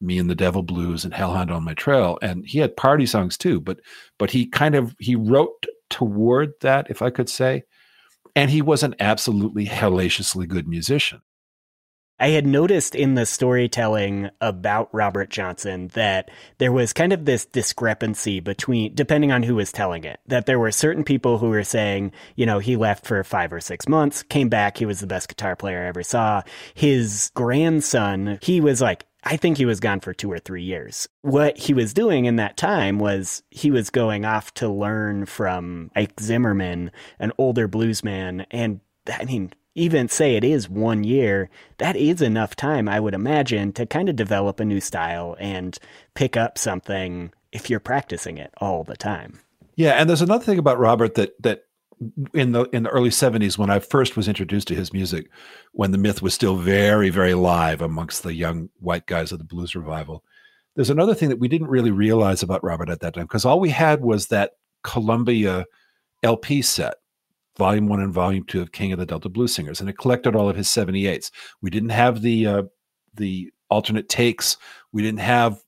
me 0.00 0.18
and 0.18 0.28
the 0.28 0.34
devil 0.34 0.62
blues 0.62 1.04
and 1.04 1.14
hellhound 1.14 1.50
on 1.50 1.64
my 1.64 1.74
trail 1.74 2.18
and 2.20 2.44
he 2.46 2.58
had 2.58 2.76
party 2.76 3.06
songs 3.06 3.38
too 3.38 3.60
but 3.60 3.78
but 4.18 4.30
he 4.30 4.46
kind 4.46 4.74
of 4.74 4.94
he 4.98 5.16
wrote 5.16 5.66
toward 5.90 6.52
that 6.60 6.86
if 6.90 7.02
i 7.02 7.10
could 7.10 7.28
say 7.28 7.62
and 8.36 8.50
he 8.50 8.60
was 8.60 8.82
an 8.82 8.94
absolutely 8.98 9.64
hellaciously 9.64 10.46
good 10.46 10.66
musician 10.66 11.20
I 12.20 12.28
had 12.28 12.46
noticed 12.46 12.94
in 12.94 13.14
the 13.14 13.26
storytelling 13.26 14.30
about 14.40 14.88
Robert 14.94 15.30
Johnson 15.30 15.88
that 15.94 16.30
there 16.58 16.70
was 16.70 16.92
kind 16.92 17.12
of 17.12 17.24
this 17.24 17.44
discrepancy 17.44 18.38
between, 18.38 18.94
depending 18.94 19.32
on 19.32 19.42
who 19.42 19.56
was 19.56 19.72
telling 19.72 20.04
it, 20.04 20.20
that 20.28 20.46
there 20.46 20.60
were 20.60 20.70
certain 20.70 21.02
people 21.02 21.38
who 21.38 21.48
were 21.48 21.64
saying, 21.64 22.12
you 22.36 22.46
know, 22.46 22.60
he 22.60 22.76
left 22.76 23.04
for 23.04 23.24
five 23.24 23.52
or 23.52 23.60
six 23.60 23.88
months, 23.88 24.22
came 24.22 24.48
back, 24.48 24.78
he 24.78 24.86
was 24.86 25.00
the 25.00 25.08
best 25.08 25.28
guitar 25.28 25.56
player 25.56 25.82
I 25.82 25.88
ever 25.88 26.04
saw. 26.04 26.42
His 26.74 27.32
grandson, 27.34 28.38
he 28.40 28.60
was 28.60 28.80
like, 28.80 29.06
I 29.24 29.36
think 29.36 29.56
he 29.56 29.64
was 29.64 29.80
gone 29.80 30.00
for 30.00 30.12
two 30.12 30.30
or 30.30 30.38
three 30.38 30.62
years. 30.62 31.08
What 31.22 31.56
he 31.56 31.72
was 31.72 31.94
doing 31.94 32.26
in 32.26 32.36
that 32.36 32.56
time 32.56 32.98
was 32.98 33.42
he 33.50 33.70
was 33.70 33.90
going 33.90 34.24
off 34.24 34.52
to 34.54 34.68
learn 34.68 35.26
from 35.26 35.90
Ike 35.96 36.20
Zimmerman, 36.20 36.90
an 37.18 37.32
older 37.38 37.66
bluesman. 37.66 38.44
And 38.50 38.80
I 39.08 39.24
mean, 39.24 39.52
even 39.74 40.08
say 40.08 40.36
it 40.36 40.44
is 40.44 40.68
one 40.68 41.04
year, 41.04 41.50
that 41.78 41.96
is 41.96 42.22
enough 42.22 42.54
time, 42.54 42.88
I 42.88 43.00
would 43.00 43.14
imagine, 43.14 43.72
to 43.72 43.86
kind 43.86 44.08
of 44.08 44.16
develop 44.16 44.60
a 44.60 44.64
new 44.64 44.80
style 44.80 45.36
and 45.40 45.76
pick 46.14 46.36
up 46.36 46.58
something 46.58 47.32
if 47.50 47.70
you're 47.70 47.80
practicing 47.80 48.38
it 48.38 48.52
all 48.58 48.84
the 48.84 48.96
time. 48.96 49.40
Yeah, 49.74 49.92
and 49.92 50.08
there's 50.08 50.22
another 50.22 50.44
thing 50.44 50.58
about 50.58 50.78
Robert 50.78 51.14
that 51.14 51.42
that 51.42 51.64
in 52.32 52.52
the 52.52 52.64
in 52.72 52.82
the 52.82 52.90
early 52.90 53.10
70s 53.10 53.58
when 53.58 53.70
I 53.70 53.78
first 53.78 54.16
was 54.16 54.28
introduced 54.28 54.68
to 54.68 54.74
his 54.74 54.92
music 54.92 55.30
when 55.72 55.90
the 55.90 55.98
myth 55.98 56.22
was 56.22 56.34
still 56.34 56.56
very 56.56 57.10
very 57.10 57.34
live 57.34 57.80
amongst 57.80 58.22
the 58.22 58.34
young 58.34 58.68
white 58.80 59.06
guys 59.06 59.32
of 59.32 59.38
the 59.38 59.44
blues 59.44 59.74
revival. 59.74 60.24
There's 60.76 60.90
another 60.90 61.14
thing 61.14 61.28
that 61.28 61.38
we 61.38 61.48
didn't 61.48 61.68
really 61.68 61.90
realize 61.90 62.42
about 62.42 62.64
Robert 62.64 62.90
at 62.90 63.00
that 63.00 63.14
time 63.14 63.24
because 63.24 63.44
all 63.44 63.60
we 63.60 63.70
had 63.70 64.00
was 64.00 64.28
that 64.28 64.52
Columbia 64.82 65.66
LP 66.22 66.62
set 66.62 66.94
volume 67.56 67.86
1 67.86 68.00
and 68.00 68.12
volume 68.12 68.44
2 68.44 68.60
of 68.60 68.72
King 68.72 68.92
of 68.92 68.98
the 68.98 69.06
Delta 69.06 69.28
Blues 69.28 69.54
Singers 69.54 69.80
and 69.80 69.88
it 69.88 69.98
collected 69.98 70.34
all 70.34 70.48
of 70.48 70.56
his 70.56 70.68
78s 70.68 71.30
we 71.62 71.70
didn't 71.70 71.90
have 71.90 72.22
the 72.22 72.46
uh, 72.46 72.62
the 73.14 73.52
alternate 73.74 74.08
takes. 74.08 74.56
We 74.92 75.02
didn't 75.02 75.20
have 75.20 75.58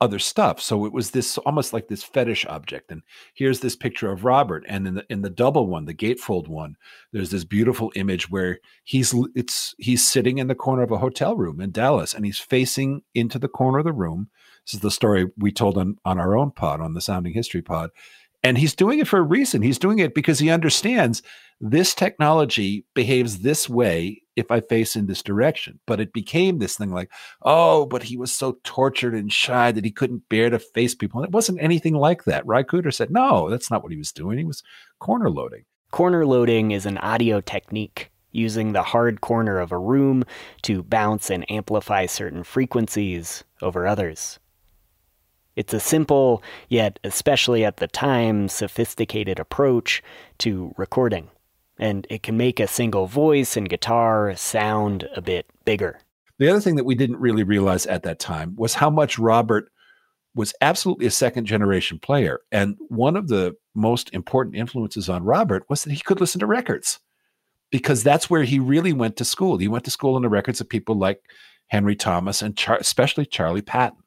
other 0.00 0.18
stuff. 0.18 0.60
So 0.60 0.86
it 0.86 0.92
was 0.92 1.10
this 1.10 1.38
almost 1.38 1.72
like 1.72 1.88
this 1.88 2.04
fetish 2.04 2.46
object. 2.46 2.90
And 2.90 3.02
here's 3.34 3.60
this 3.60 3.74
picture 3.74 4.12
of 4.12 4.24
Robert. 4.24 4.64
And 4.68 4.86
in 4.86 4.94
the 4.94 5.06
in 5.10 5.22
the 5.22 5.30
double 5.30 5.66
one, 5.66 5.86
the 5.86 5.94
gatefold 5.94 6.48
one, 6.48 6.76
there's 7.12 7.30
this 7.30 7.44
beautiful 7.44 7.92
image 7.96 8.30
where 8.30 8.60
he's 8.84 9.14
it's 9.34 9.74
he's 9.78 10.08
sitting 10.08 10.38
in 10.38 10.46
the 10.46 10.54
corner 10.54 10.82
of 10.82 10.90
a 10.90 10.98
hotel 10.98 11.36
room 11.36 11.60
in 11.60 11.72
Dallas 11.72 12.14
and 12.14 12.24
he's 12.24 12.38
facing 12.38 13.02
into 13.14 13.38
the 13.38 13.48
corner 13.48 13.78
of 13.78 13.84
the 13.84 13.92
room. 13.92 14.28
This 14.64 14.74
is 14.74 14.80
the 14.80 14.90
story 14.90 15.26
we 15.36 15.50
told 15.50 15.78
on, 15.78 15.96
on 16.04 16.18
our 16.18 16.36
own 16.36 16.50
pod, 16.50 16.80
on 16.80 16.94
the 16.94 17.00
Sounding 17.00 17.32
History 17.32 17.62
pod. 17.62 17.90
And 18.44 18.56
he's 18.56 18.74
doing 18.74 19.00
it 19.00 19.08
for 19.08 19.18
a 19.18 19.22
reason. 19.22 19.62
He's 19.62 19.78
doing 19.78 19.98
it 19.98 20.14
because 20.14 20.38
he 20.38 20.50
understands 20.50 21.22
this 21.60 21.94
technology 21.94 22.84
behaves 22.94 23.40
this 23.40 23.68
way 23.68 24.22
if 24.36 24.50
I 24.50 24.60
face 24.60 24.94
in 24.94 25.06
this 25.06 25.22
direction. 25.22 25.80
But 25.86 26.00
it 26.00 26.12
became 26.12 26.58
this 26.58 26.76
thing 26.76 26.92
like, 26.92 27.10
oh, 27.42 27.86
but 27.86 28.04
he 28.04 28.16
was 28.16 28.32
so 28.32 28.58
tortured 28.62 29.14
and 29.14 29.32
shy 29.32 29.72
that 29.72 29.84
he 29.84 29.90
couldn't 29.90 30.28
bear 30.28 30.50
to 30.50 30.58
face 30.58 30.94
people. 30.94 31.20
And 31.20 31.28
it 31.28 31.34
wasn't 31.34 31.60
anything 31.60 31.94
like 31.94 32.24
that. 32.24 32.46
Cooder 32.46 32.94
said, 32.94 33.10
no, 33.10 33.50
that's 33.50 33.70
not 33.70 33.82
what 33.82 33.92
he 33.92 33.98
was 33.98 34.12
doing. 34.12 34.38
He 34.38 34.44
was 34.44 34.62
corner 35.00 35.30
loading. 35.30 35.64
Corner 35.90 36.24
loading 36.24 36.70
is 36.70 36.86
an 36.86 36.98
audio 36.98 37.40
technique 37.40 38.10
using 38.30 38.72
the 38.72 38.82
hard 38.82 39.20
corner 39.20 39.58
of 39.58 39.72
a 39.72 39.78
room 39.78 40.24
to 40.62 40.82
bounce 40.82 41.30
and 41.30 41.50
amplify 41.50 42.06
certain 42.06 42.44
frequencies 42.44 43.42
over 43.62 43.86
others. 43.86 44.38
It's 45.56 45.74
a 45.74 45.80
simple, 45.80 46.40
yet 46.68 47.00
especially 47.02 47.64
at 47.64 47.78
the 47.78 47.88
time, 47.88 48.48
sophisticated 48.48 49.40
approach 49.40 50.02
to 50.38 50.72
recording 50.76 51.30
and 51.78 52.06
it 52.10 52.22
can 52.22 52.36
make 52.36 52.60
a 52.60 52.66
single 52.66 53.06
voice 53.06 53.56
and 53.56 53.68
guitar 53.68 54.34
sound 54.36 55.08
a 55.14 55.20
bit 55.20 55.46
bigger. 55.64 56.00
The 56.38 56.48
other 56.48 56.60
thing 56.60 56.76
that 56.76 56.84
we 56.84 56.94
didn't 56.94 57.18
really 57.18 57.42
realize 57.42 57.86
at 57.86 58.04
that 58.04 58.18
time 58.18 58.54
was 58.56 58.74
how 58.74 58.90
much 58.90 59.18
Robert 59.18 59.70
was 60.34 60.54
absolutely 60.60 61.06
a 61.06 61.10
second 61.10 61.46
generation 61.46 61.98
player. 61.98 62.40
And 62.52 62.76
one 62.88 63.16
of 63.16 63.28
the 63.28 63.56
most 63.74 64.12
important 64.14 64.54
influences 64.54 65.08
on 65.08 65.24
Robert 65.24 65.64
was 65.68 65.82
that 65.82 65.92
he 65.92 66.00
could 66.00 66.20
listen 66.20 66.38
to 66.40 66.46
records 66.46 67.00
because 67.70 68.02
that's 68.02 68.30
where 68.30 68.44
he 68.44 68.58
really 68.58 68.92
went 68.92 69.16
to 69.16 69.24
school. 69.24 69.58
He 69.58 69.68
went 69.68 69.84
to 69.84 69.90
school 69.90 70.14
on 70.14 70.22
the 70.22 70.28
records 70.28 70.60
of 70.60 70.68
people 70.68 70.96
like 70.96 71.20
Henry 71.68 71.96
Thomas 71.96 72.40
and 72.40 72.56
Char- 72.56 72.78
especially 72.78 73.26
Charlie 73.26 73.62
Patton. 73.62 73.98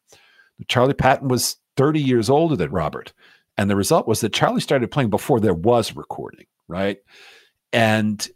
Charlie 0.68 0.94
Patton 0.94 1.27
was 1.27 1.57
30 1.77 2.01
years 2.01 2.29
older 2.29 2.55
than 2.55 2.72
Robert. 2.72 3.14
And 3.57 3.70
the 3.70 3.75
result 3.75 4.07
was 4.07 4.22
that 4.22 4.34
Charlie 4.34 4.62
started 4.62 4.92
playing 4.92 5.10
before 5.10 5.40
there 5.40 5.53
was 5.53 5.96
recording, 5.96 6.46
right? 6.68 7.00
And 7.74 8.29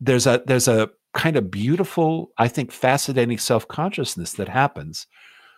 there's 0.00 0.26
a 0.26 0.42
there's 0.46 0.68
a 0.68 0.90
kind 1.12 1.36
of 1.36 1.50
beautiful 1.50 2.32
i 2.38 2.48
think 2.48 2.72
fascinating 2.72 3.38
self-consciousness 3.38 4.32
that 4.32 4.48
happens 4.48 5.06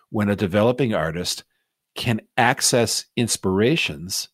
when 0.09 0.29
a 0.29 0.35
developing 0.35 0.93
artist 0.93 1.43
can 1.95 2.21
access 2.37 3.05
inspirations 3.17 4.29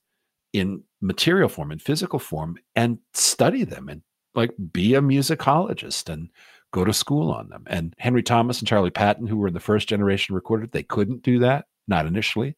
in 0.52 0.84
material 1.02 1.50
form 1.50 1.72
in 1.72 1.80
physical 1.80 2.20
form 2.20 2.58
and 2.76 3.00
study 3.14 3.64
them 3.64 3.90
and 3.90 4.02
like 4.36 4.52
be 4.72 4.94
a 4.94 5.02
musicologist 5.02 6.12
and 6.12 6.30
go 6.72 6.84
to 6.84 6.94
school 6.94 7.32
on 7.32 7.50
them. 7.50 7.64
And 7.68 7.96
henry 7.98 8.24
thomas 8.24 8.60
and 8.60 8.68
charlie 8.68 8.92
patton 8.92 9.28
who 9.28 9.38
were 9.38 9.48
in 9.48 9.54
the 9.54 9.60
first 9.60 9.90
generation 9.90 10.36
recorded 10.36 10.72
they 10.72 10.84
couldn't 10.84 11.24
do 11.24 11.40
that 11.40 11.66
not 11.88 12.06
initially. 12.06 12.56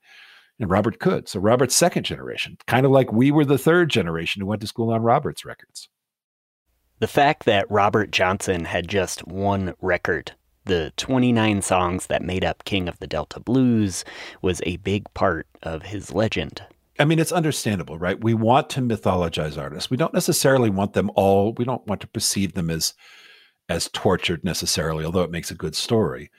And 0.60 0.70
robert 0.70 1.00
could 1.00 1.28
so 1.28 1.40
robert's 1.40 1.76
second 1.76 2.04
generation 2.04 2.58
kind 2.68 2.86
of 2.86 2.92
like 2.92 3.12
we 3.12 3.32
were 3.32 3.46
the 3.46 3.58
third 3.58 3.90
generation 3.90 4.42
who 4.42 4.48
went 4.48 4.62
to 4.62 4.68
school 4.68 4.92
on 4.92 5.02
robert's 5.02 5.46
records 5.46 5.90
the 7.00 7.08
fact 7.08 7.46
that 7.46 7.70
Robert 7.70 8.12
Johnson 8.12 8.66
had 8.66 8.88
just 8.88 9.28
one 9.28 9.74
record, 9.82 10.32
the 10.66 10.94
29 10.98 11.62
songs 11.62 12.08
that 12.08 12.24
made 12.24 12.46
up 12.46 12.64
King 12.64 12.88
of 12.88 13.00
the 13.00 13.08
Delta 13.08 13.40
Blues, 13.40 14.06
was 14.42 14.62
a 14.64 14.78
big 14.78 15.12
part 15.14 15.48
of 15.64 15.84
his 15.84 16.14
legend. 16.14 16.64
I 16.98 17.06
mean, 17.06 17.20
it's 17.20 17.32
understandable, 17.32 17.98
right? 17.98 18.24
We 18.24 18.34
want 18.34 18.70
to 18.72 18.82
mythologize 18.82 19.62
artists. 19.62 19.90
We 19.90 19.98
don't 19.98 20.14
necessarily 20.14 20.70
want 20.70 20.94
them 20.94 21.12
all, 21.16 21.54
we 21.54 21.66
don't 21.66 21.86
want 21.86 22.02
to 22.02 22.08
perceive 22.08 22.54
them 22.54 22.70
as 22.70 22.94
as 23.68 23.90
tortured 23.90 24.44
necessarily, 24.44 25.06
although 25.06 25.24
it 25.24 25.32
makes 25.32 25.52
a 25.52 25.56
good 25.56 25.76
story. 25.76 26.32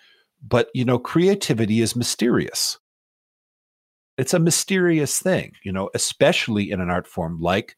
But, 0.42 0.68
you 0.74 0.84
know, 0.84 0.98
creativity 0.98 1.80
is 1.80 1.96
mysterious. 1.96 2.78
It's 4.16 4.34
a 4.34 4.38
mysterious 4.38 5.20
thing, 5.20 5.52
you 5.64 5.72
know, 5.72 5.90
especially 5.94 6.70
in 6.70 6.80
an 6.80 6.90
art 6.90 7.06
form 7.06 7.40
like 7.40 7.76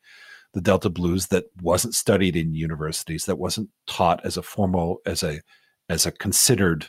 the 0.55 0.61
Delta 0.61 0.89
blues 0.89 1.27
that 1.29 1.45
wasn't 1.61 1.95
studied 1.95 2.37
in 2.37 2.55
universities, 2.55 3.25
that 3.27 3.39
wasn't 3.39 3.69
taught 3.87 4.25
as 4.25 4.37
a 4.37 4.43
formal, 4.43 5.01
as 5.07 5.23
a 5.23 5.41
as 5.89 6.07
a 6.07 6.13
considered 6.13 6.87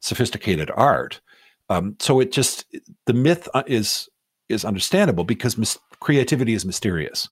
sophisticated 0.00 0.70
art. 0.74 1.20
Um, 1.68 1.96
so 1.98 2.20
it 2.20 2.32
just 2.32 2.64
the 3.06 3.12
myth 3.12 3.48
uh, 3.54 3.62
is 3.66 4.08
is 4.48 4.64
understandable 4.64 5.24
because 5.24 5.56
mis- 5.56 5.78
creativity 6.00 6.54
is 6.54 6.64
mysterious. 6.64 7.28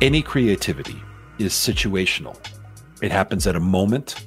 Any 0.00 0.20
creativity 0.22 1.02
is 1.38 1.52
situational. 1.52 2.38
It 3.00 3.10
happens 3.10 3.46
at 3.46 3.56
a 3.56 3.60
moment 3.60 4.26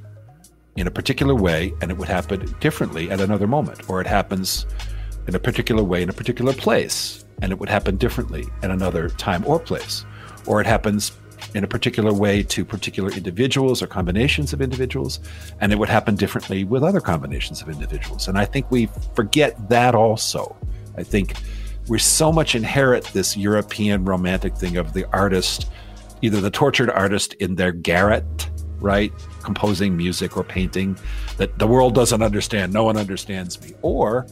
in 0.78 0.88
a 0.88 0.92
particular 0.92 1.36
way 1.36 1.74
and 1.82 1.92
it 1.92 1.98
would 1.98 2.08
happen 2.08 2.46
differently 2.60 3.12
at 3.12 3.20
another 3.20 3.48
moment, 3.48 3.90
or 3.90 4.00
it 4.00 4.08
happens 4.08 4.66
in 5.28 5.36
a 5.36 5.40
particular 5.40 5.84
way 5.84 6.02
in 6.02 6.10
a 6.10 6.13
particular 6.13 6.54
place 6.54 7.26
and 7.42 7.52
it 7.52 7.60
would 7.60 7.70
happen 7.70 7.98
differently 7.98 8.46
at 8.63 8.72
another 8.72 9.10
time 9.10 9.44
or 9.46 9.60
place, 9.60 10.06
or 10.46 10.62
it 10.62 10.68
happens 10.68 11.12
in 11.54 11.63
a 11.63 11.68
particular 11.68 12.13
way 12.13 12.42
to 12.42 12.66
particular 12.66 13.12
individuals 13.12 13.82
or 13.82 13.88
combinations 13.88 14.54
of 14.54 14.62
individuals, 14.62 15.20
and 15.62 15.72
it 15.72 15.78
would 15.78 15.90
happen 15.90 16.16
differently 16.16 16.63
with 16.63 16.84
other 16.84 17.00
combinations 17.00 17.62
of 17.62 17.70
individuals. 17.70 18.28
And 18.28 18.38
I 18.38 18.46
think 18.46 18.70
we 18.72 18.90
forget 19.16 19.70
that 19.70 19.94
also. 19.94 20.56
I 20.98 21.04
think 21.04 21.36
we 21.88 22.00
so 22.00 22.32
much 22.32 22.56
inherit 22.56 23.06
this 23.06 23.38
European 23.38 24.04
romantic 24.04 24.56
thing 24.56 24.78
of 24.78 24.94
the 24.94 25.06
artist, 25.13 25.70
either 26.22 26.42
the 26.42 26.52
tortured 26.52 26.90
artist 26.90 27.34
in 27.36 27.56
their 27.56 27.72
garret 27.72 28.50
right? 28.80 29.12
Composing 29.48 29.96
music 29.96 30.36
or 30.36 30.44
painting 30.44 30.98
that 31.38 31.58
the 31.58 31.66
world 31.66 31.96
doesn't 31.96 32.22
understand. 32.22 32.74
No 32.74 32.84
one 32.84 32.98
understands 32.98 33.62
me. 33.62 33.74
Or 33.82 34.28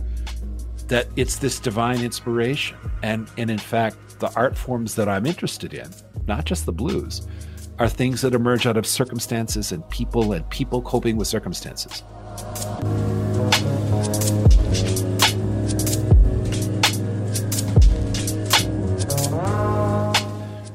that 0.89 1.07
it's 1.15 1.37
this 1.37 1.57
divine 1.57 2.01
inspiration. 2.01 2.77
And, 3.01 3.29
and 3.37 3.49
in 3.49 3.57
fact, 3.57 4.19
the 4.19 4.29
art 4.35 4.57
forms 4.57 4.93
that 4.95 5.07
I'm 5.07 5.25
interested 5.25 5.73
in, 5.73 5.89
not 6.27 6.43
just 6.43 6.65
the 6.65 6.73
blues, 6.73 7.29
are 7.79 7.87
things 7.87 8.21
that 8.23 8.33
emerge 8.33 8.67
out 8.67 8.75
of 8.75 8.85
circumstances 8.85 9.71
and 9.71 9.89
people 9.89 10.33
and 10.33 10.47
people 10.49 10.81
coping 10.81 11.15
with 11.15 11.29
circumstances. 11.29 12.03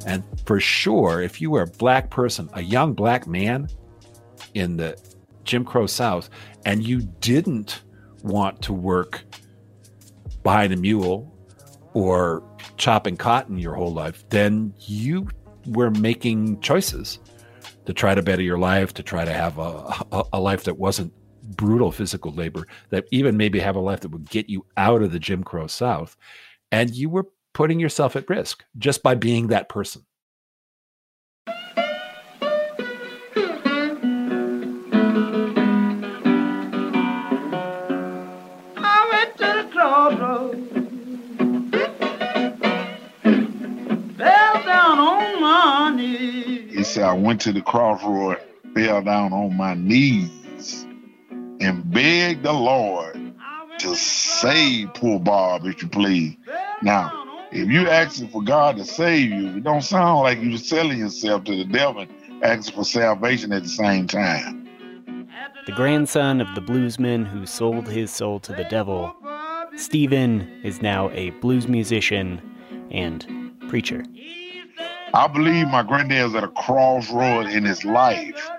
And 0.06 0.24
for 0.46 0.60
sure, 0.60 1.20
if 1.20 1.42
you 1.42 1.50
were 1.50 1.60
a 1.60 1.66
black 1.66 2.08
person, 2.08 2.48
a 2.54 2.62
young 2.62 2.94
black 2.94 3.26
man 3.26 3.68
in 4.54 4.76
the 4.76 4.96
Jim 5.44 5.64
Crow 5.64 5.86
South, 5.86 6.30
and 6.64 6.82
you 6.82 7.00
didn't 7.20 7.82
want 8.22 8.62
to 8.62 8.72
work 8.72 9.22
behind 10.42 10.72
a 10.72 10.76
mule 10.76 11.34
or 11.92 12.42
chopping 12.76 13.16
cotton 13.16 13.58
your 13.58 13.74
whole 13.74 13.92
life, 13.92 14.24
then 14.30 14.72
you 14.80 15.28
were 15.66 15.90
making 15.90 16.60
choices 16.60 17.18
to 17.86 17.92
try 17.92 18.14
to 18.14 18.22
better 18.22 18.42
your 18.42 18.58
life, 18.58 18.94
to 18.94 19.02
try 19.02 19.24
to 19.24 19.32
have 19.32 19.58
a, 19.58 20.04
a, 20.12 20.24
a 20.34 20.40
life 20.40 20.64
that 20.64 20.78
wasn't 20.78 21.12
brutal 21.56 21.90
physical 21.90 22.32
labor, 22.32 22.66
that 22.90 23.04
even 23.10 23.36
maybe 23.36 23.58
have 23.58 23.76
a 23.76 23.80
life 23.80 24.00
that 24.00 24.10
would 24.10 24.28
get 24.30 24.48
you 24.48 24.64
out 24.76 25.02
of 25.02 25.12
the 25.12 25.18
Jim 25.18 25.42
Crow 25.42 25.66
South. 25.66 26.16
And 26.70 26.94
you 26.94 27.08
were 27.08 27.26
putting 27.52 27.80
yourself 27.80 28.14
at 28.14 28.28
risk 28.30 28.64
just 28.78 29.02
by 29.02 29.14
being 29.14 29.48
that 29.48 29.68
person. 29.68 30.04
Said, 46.90 47.04
I 47.04 47.12
went 47.12 47.40
to 47.42 47.52
the 47.52 47.60
crossroad, 47.60 48.38
fell 48.74 49.00
down 49.00 49.32
on 49.32 49.56
my 49.56 49.74
knees, 49.74 50.84
and 51.60 51.88
begged 51.88 52.42
the 52.42 52.52
Lord 52.52 53.32
to 53.78 53.94
save 53.94 54.92
poor 54.94 55.20
Bob, 55.20 55.66
if 55.66 55.82
you 55.82 55.88
please. 55.88 56.36
Now, 56.82 57.46
if 57.52 57.68
you 57.68 57.88
asking 57.88 58.30
for 58.30 58.42
God 58.42 58.76
to 58.78 58.84
save 58.84 59.30
you, 59.30 59.56
it 59.56 59.62
don't 59.62 59.82
sound 59.82 60.22
like 60.22 60.40
you're 60.42 60.58
selling 60.58 60.98
yourself 60.98 61.44
to 61.44 61.56
the 61.56 61.64
devil 61.64 62.06
asking 62.42 62.74
for 62.74 62.84
salvation 62.84 63.52
at 63.52 63.62
the 63.62 63.68
same 63.68 64.08
time. 64.08 64.66
The 65.66 65.72
grandson 65.72 66.40
of 66.40 66.52
the 66.56 66.60
bluesman 66.60 67.24
who 67.24 67.46
sold 67.46 67.86
his 67.86 68.10
soul 68.10 68.40
to 68.40 68.52
the 68.52 68.64
devil, 68.64 69.14
Steven 69.76 70.60
is 70.64 70.82
now 70.82 71.08
a 71.10 71.30
blues 71.30 71.68
musician 71.68 72.42
and 72.90 73.54
preacher. 73.68 74.02
I 75.12 75.26
believe 75.26 75.66
my 75.68 75.82
granddad's 75.82 76.34
at 76.36 76.44
a 76.44 76.48
crossroad 76.48 77.46
in 77.48 77.64
his 77.64 77.84
life. 77.84 78.50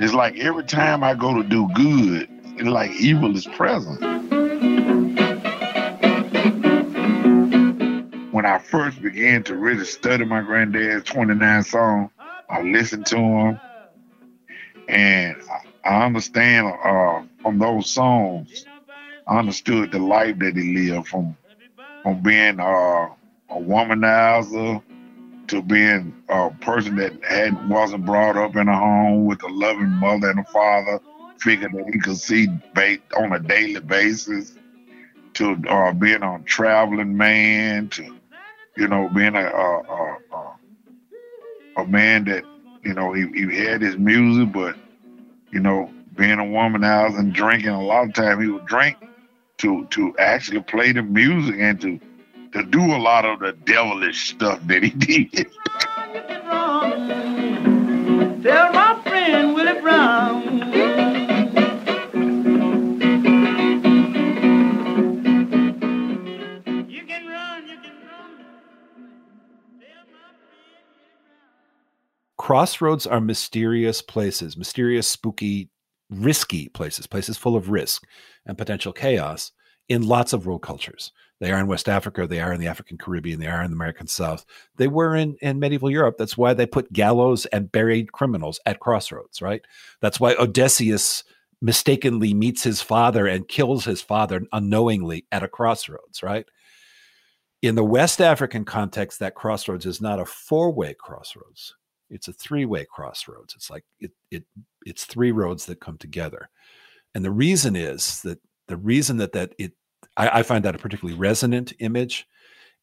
It's 0.00 0.12
like 0.12 0.36
every 0.38 0.64
time 0.64 1.02
I 1.02 1.14
go 1.14 1.34
to 1.34 1.42
do 1.48 1.68
good, 1.74 2.28
it's 2.56 2.68
like 2.68 2.90
evil 2.92 3.34
is 3.36 3.46
present. 3.46 4.00
When 8.32 8.44
I 8.44 8.58
first 8.58 9.00
began 9.00 9.44
to 9.44 9.56
really 9.56 9.84
study 9.86 10.24
my 10.24 10.42
granddad's 10.42 11.04
29 11.04 11.62
songs, 11.62 12.10
I 12.50 12.60
listened 12.62 13.06
to 13.06 13.16
him 13.16 13.60
and 14.88 15.36
I- 15.50 15.60
I 15.88 16.04
understand 16.06 16.66
uh, 16.66 17.22
from 17.42 17.58
those 17.58 17.90
songs, 17.90 18.66
I 19.26 19.38
understood 19.38 19.90
the 19.92 19.98
life 19.98 20.38
that 20.40 20.56
he 20.56 20.76
lived 20.76 21.08
from 21.08 21.36
from 22.02 22.22
being 22.22 22.60
uh, 22.60 22.64
a 23.50 23.54
womanizer 23.54 24.82
to 25.48 25.62
being 25.62 26.14
a 26.28 26.50
person 26.60 26.96
that 26.96 27.12
had 27.24 27.68
wasn't 27.68 28.04
brought 28.06 28.36
up 28.36 28.56
in 28.56 28.68
a 28.68 28.76
home 28.76 29.26
with 29.26 29.42
a 29.42 29.48
loving 29.48 29.90
mother 29.90 30.30
and 30.30 30.40
a 30.40 30.44
father, 30.44 31.00
figure 31.38 31.68
that 31.68 31.90
he 31.92 31.98
could 31.98 32.16
see 32.16 32.48
on 33.16 33.32
a 33.32 33.38
daily 33.38 33.80
basis, 33.80 34.56
to 35.34 35.56
uh, 35.68 35.92
being 35.92 36.22
a 36.22 36.40
traveling 36.46 37.16
man, 37.16 37.88
to 37.90 38.14
you 38.76 38.88
know 38.88 39.08
being 39.14 39.36
a 39.36 39.44
a, 39.44 39.80
a, 39.80 40.18
a, 40.32 40.56
a 41.82 41.86
man 41.86 42.24
that 42.24 42.44
you 42.82 42.94
know 42.94 43.12
he, 43.12 43.26
he 43.34 43.56
had 43.56 43.82
his 43.82 43.96
music, 43.96 44.52
but 44.52 44.76
you 45.52 45.60
know 45.60 45.90
being 46.16 46.38
a 46.38 46.44
womanizer 46.44 47.18
and 47.18 47.34
drinking. 47.34 47.70
A 47.70 47.82
lot 47.82 48.06
of 48.08 48.14
time 48.14 48.40
he 48.40 48.48
would 48.48 48.66
drink 48.66 48.96
to 49.58 49.86
to 49.86 50.16
actually 50.18 50.60
play 50.62 50.92
the 50.92 51.02
music 51.02 51.56
and 51.58 51.80
to 51.80 52.00
to 52.54 52.62
do 52.62 52.80
a 52.80 52.98
lot 52.98 53.24
of 53.24 53.40
the 53.40 53.52
devilish 53.64 54.30
stuff 54.30 54.60
that 54.68 54.84
he 54.84 54.90
did. 54.90 55.50
Tell 58.44 58.72
my 58.72 59.00
friend 59.02 59.54
Willie 59.54 59.80
Brown. 59.80 60.42
You 66.88 67.04
can 67.04 67.26
run, 67.26 67.66
you 67.66 67.76
can 67.82 67.96
run. 68.06 68.46
Crossroads 72.38 73.04
are 73.04 73.20
mysterious 73.20 74.00
places, 74.00 74.56
mysterious, 74.56 75.08
spooky, 75.08 75.70
risky 76.08 76.68
places, 76.68 77.08
places 77.08 77.36
full 77.36 77.56
of 77.56 77.70
risk 77.70 78.04
and 78.46 78.56
potential 78.56 78.92
chaos 78.92 79.50
in 79.88 80.06
lots 80.06 80.32
of 80.32 80.46
world 80.46 80.62
cultures. 80.62 81.12
They 81.40 81.50
are 81.50 81.58
in 81.58 81.66
West 81.66 81.88
Africa, 81.88 82.26
they 82.26 82.40
are 82.40 82.52
in 82.52 82.60
the 82.60 82.68
African 82.68 82.96
Caribbean, 82.96 83.40
they 83.40 83.48
are 83.48 83.62
in 83.62 83.70
the 83.70 83.76
American 83.76 84.06
South. 84.06 84.46
They 84.76 84.88
were 84.88 85.16
in, 85.16 85.36
in 85.42 85.58
medieval 85.58 85.90
Europe. 85.90 86.16
That's 86.16 86.38
why 86.38 86.54
they 86.54 86.66
put 86.66 86.92
gallows 86.92 87.44
and 87.46 87.70
buried 87.70 88.12
criminals 88.12 88.60
at 88.66 88.80
crossroads, 88.80 89.42
right? 89.42 89.62
That's 90.00 90.20
why 90.20 90.34
Odysseus 90.34 91.24
mistakenly 91.60 92.34
meets 92.34 92.62
his 92.62 92.80
father 92.80 93.26
and 93.26 93.48
kills 93.48 93.84
his 93.84 94.00
father 94.00 94.42
unknowingly 94.52 95.26
at 95.32 95.42
a 95.42 95.48
crossroads, 95.48 96.22
right? 96.22 96.46
In 97.62 97.74
the 97.74 97.84
West 97.84 98.20
African 98.20 98.64
context, 98.64 99.18
that 99.20 99.34
crossroads 99.34 99.86
is 99.86 100.00
not 100.00 100.20
a 100.20 100.26
four 100.26 100.70
way 100.70 100.94
crossroads 100.94 101.74
it's 102.10 102.28
a 102.28 102.32
three-way 102.32 102.86
crossroads 102.90 103.54
it's 103.54 103.70
like 103.70 103.84
it 104.00 104.12
it 104.30 104.44
it's 104.84 105.04
three 105.04 105.32
roads 105.32 105.66
that 105.66 105.80
come 105.80 105.98
together 105.98 106.48
and 107.14 107.24
the 107.24 107.30
reason 107.30 107.76
is 107.76 108.20
that 108.22 108.38
the 108.68 108.76
reason 108.76 109.18
that 109.18 109.32
that 109.32 109.54
it 109.58 109.72
I, 110.16 110.40
I 110.40 110.42
find 110.42 110.64
that 110.64 110.74
a 110.74 110.78
particularly 110.78 111.18
resonant 111.18 111.72
image 111.78 112.26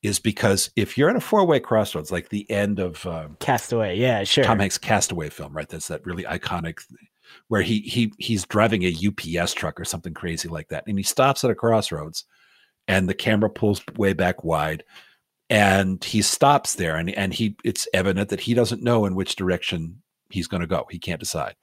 is 0.03 0.19
because 0.19 0.71
if 0.75 0.97
you're 0.97 1.09
at 1.09 1.15
a 1.15 1.21
four-way 1.21 1.59
crossroads 1.59 2.11
like 2.11 2.29
the 2.29 2.49
end 2.49 2.79
of 2.79 3.05
um, 3.05 3.37
Castaway, 3.39 3.97
yeah, 3.97 4.23
sure. 4.23 4.43
Tom 4.43 4.59
Hanks 4.59 4.77
Castaway 4.77 5.29
film, 5.29 5.55
right? 5.55 5.69
That's 5.69 5.87
that 5.89 6.05
really 6.05 6.23
iconic 6.23 6.79
where 7.47 7.61
he 7.61 7.81
he 7.81 8.11
he's 8.17 8.45
driving 8.45 8.83
a 8.83 8.95
UPS 9.07 9.53
truck 9.53 9.79
or 9.79 9.85
something 9.85 10.13
crazy 10.13 10.49
like 10.49 10.69
that, 10.69 10.83
and 10.87 10.97
he 10.97 11.03
stops 11.03 11.43
at 11.43 11.51
a 11.51 11.55
crossroads, 11.55 12.25
and 12.87 13.07
the 13.07 13.13
camera 13.13 13.49
pulls 13.49 13.83
way 13.95 14.13
back 14.13 14.43
wide, 14.43 14.83
and 15.49 16.03
he 16.03 16.21
stops 16.21 16.75
there, 16.75 16.95
and 16.95 17.09
and 17.11 17.33
he 17.33 17.55
it's 17.63 17.87
evident 17.93 18.29
that 18.29 18.41
he 18.41 18.53
doesn't 18.53 18.83
know 18.83 19.05
in 19.05 19.15
which 19.15 19.35
direction 19.35 20.01
he's 20.29 20.47
going 20.47 20.61
to 20.61 20.67
go. 20.67 20.87
He 20.89 20.99
can't 20.99 21.19
decide, 21.19 21.55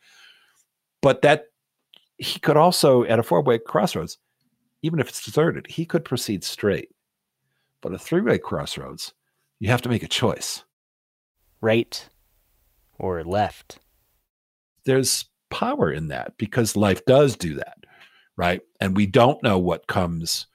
but 1.02 1.22
that 1.22 1.46
he 2.18 2.38
could 2.40 2.56
also 2.56 3.04
at 3.04 3.18
a 3.18 3.22
four 3.22 3.42
way 3.42 3.58
crossroads, 3.58 4.18
even 4.82 5.00
if 5.00 5.08
it's 5.08 5.24
deserted, 5.24 5.66
he 5.68 5.84
could 5.86 6.04
proceed 6.04 6.44
straight, 6.44 6.90
but 7.80 7.94
a 7.94 7.98
three 7.98 8.20
way 8.20 8.38
crossroads, 8.38 9.14
you 9.60 9.68
have 9.68 9.82
to 9.82 9.88
make 9.88 10.02
a 10.02 10.08
choice. 10.08 10.64
Right 11.60 12.08
or 12.98 13.24
left. 13.24 13.78
there's 14.84 15.26
power 15.50 15.92
in 15.92 16.08
that 16.08 16.36
because 16.38 16.76
life 16.76 17.04
does 17.04 17.36
do 17.36 17.54
that, 17.54 17.78
right? 18.36 18.60
And 18.80 18.96
we 18.96 19.06
don't 19.06 19.42
know 19.42 19.58
what 19.58 19.86
comes 19.86 20.46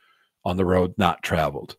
on 0.45 0.57
the 0.57 0.65
road 0.65 0.93
not 0.97 1.23
traveled. 1.23 1.77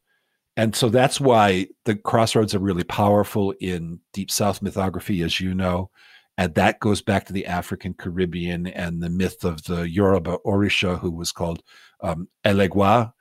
And 0.56 0.74
so 0.74 0.88
that's 0.88 1.20
why 1.20 1.66
the 1.84 1.96
crossroads 1.96 2.54
are 2.54 2.60
really 2.60 2.84
powerful 2.84 3.52
in 3.60 4.00
Deep 4.12 4.30
South 4.30 4.60
mythography, 4.60 5.24
as 5.24 5.40
you 5.40 5.54
know. 5.54 5.90
And 6.36 6.54
that 6.54 6.80
goes 6.80 7.00
back 7.00 7.26
to 7.26 7.32
the 7.32 7.46
African 7.46 7.94
Caribbean 7.94 8.66
and 8.66 9.02
the 9.02 9.10
myth 9.10 9.44
of 9.44 9.62
the 9.64 9.88
Yoruba 9.88 10.38
Orisha, 10.44 10.98
who 10.98 11.10
was 11.10 11.30
called 11.30 11.62
um, 12.00 12.28
Elegua, 12.44 13.12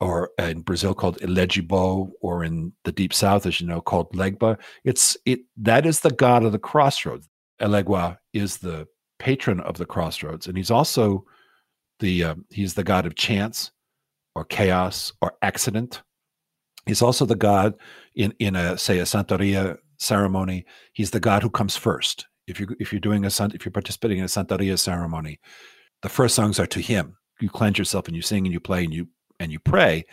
or 0.00 0.30
in 0.38 0.62
Brazil 0.62 0.94
called 0.94 1.18
Elegibo, 1.18 2.10
or 2.20 2.44
in 2.44 2.72
the 2.84 2.92
Deep 2.92 3.12
South, 3.12 3.46
as 3.46 3.60
you 3.60 3.66
know, 3.66 3.80
called 3.80 4.12
Legba. 4.12 4.58
It's 4.84 5.16
it 5.24 5.40
that 5.56 5.86
is 5.86 6.00
the 6.00 6.10
god 6.10 6.44
of 6.44 6.52
the 6.52 6.58
crossroads. 6.58 7.28
Elegua 7.60 8.18
is 8.32 8.58
the 8.58 8.86
patron 9.18 9.60
of 9.60 9.76
the 9.76 9.86
crossroads, 9.86 10.46
and 10.46 10.56
he's 10.56 10.70
also 10.70 11.24
the 12.00 12.24
uh, 12.24 12.34
he's 12.50 12.74
the 12.74 12.84
god 12.84 13.06
of 13.06 13.14
chance, 13.16 13.70
or 14.34 14.44
chaos, 14.44 15.12
or 15.20 15.34
accident. 15.42 16.02
He's 16.86 17.02
also 17.02 17.24
the 17.24 17.34
god 17.34 17.74
in 18.14 18.32
in 18.38 18.56
a 18.56 18.78
say 18.78 18.98
a 18.98 19.02
Santeria 19.04 19.78
ceremony. 19.98 20.64
He's 20.92 21.10
the 21.10 21.20
god 21.20 21.42
who 21.42 21.50
comes 21.50 21.76
first. 21.76 22.26
If 22.48 22.60
you 22.60 22.74
if 22.80 22.92
you're 22.92 23.00
doing 23.00 23.24
a 23.24 23.28
if 23.28 23.64
you're 23.64 23.72
participating 23.72 24.18
in 24.18 24.24
a 24.24 24.28
Santeria 24.28 24.78
ceremony, 24.78 25.40
the 26.02 26.08
first 26.08 26.34
songs 26.34 26.58
are 26.58 26.66
to 26.66 26.80
him. 26.80 27.16
You 27.40 27.48
cleanse 27.48 27.78
yourself 27.78 28.08
and 28.08 28.16
you 28.16 28.22
sing 28.22 28.46
and 28.46 28.52
you 28.52 28.60
play 28.60 28.84
and 28.84 28.92
you 28.92 29.08
and 29.38 29.52
you 29.52 29.60
pray, 29.60 30.04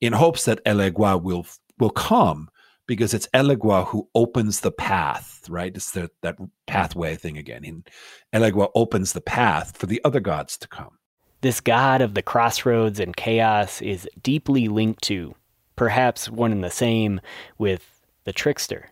in 0.00 0.12
hopes 0.12 0.44
that 0.44 0.62
Elegua 0.64 1.22
will 1.22 1.46
will 1.78 1.90
come 1.90 2.48
because 2.88 3.14
it's 3.14 3.28
Elegua 3.34 3.86
who 3.86 4.08
opens 4.14 4.60
the 4.60 4.72
path, 4.72 5.44
right? 5.48 5.76
It's 5.76 5.92
the, 5.92 6.10
that 6.22 6.36
pathway 6.66 7.14
thing 7.14 7.36
again. 7.36 7.62
And 7.64 7.88
Elegua 8.32 8.70
opens 8.74 9.12
the 9.12 9.20
path 9.20 9.76
for 9.76 9.86
the 9.86 10.00
other 10.04 10.20
gods 10.20 10.56
to 10.58 10.68
come. 10.68 10.98
This 11.42 11.60
god 11.60 12.00
of 12.00 12.14
the 12.14 12.22
crossroads 12.22 12.98
and 12.98 13.14
chaos 13.14 13.80
is 13.80 14.08
deeply 14.22 14.66
linked 14.66 15.02
to, 15.04 15.36
perhaps 15.76 16.28
one 16.28 16.50
and 16.50 16.64
the 16.64 16.70
same, 16.70 17.20
with 17.58 18.02
the 18.24 18.32
trickster, 18.32 18.90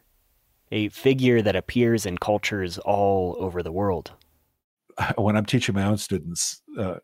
a 0.73 0.89
figure 0.89 1.43
that 1.43 1.57
appears 1.57 2.07
in 2.07 2.19
cultures 2.19 2.79
all 2.79 3.37
over 3.39 3.63
the 3.63 3.73
world. 3.73 4.13
When 5.17 5.37
I'm 5.37 5.47
teaching 5.47 5.75
my 5.75 5.85
own 5.85 5.99
students, 5.99 6.63
uh, 6.79 6.97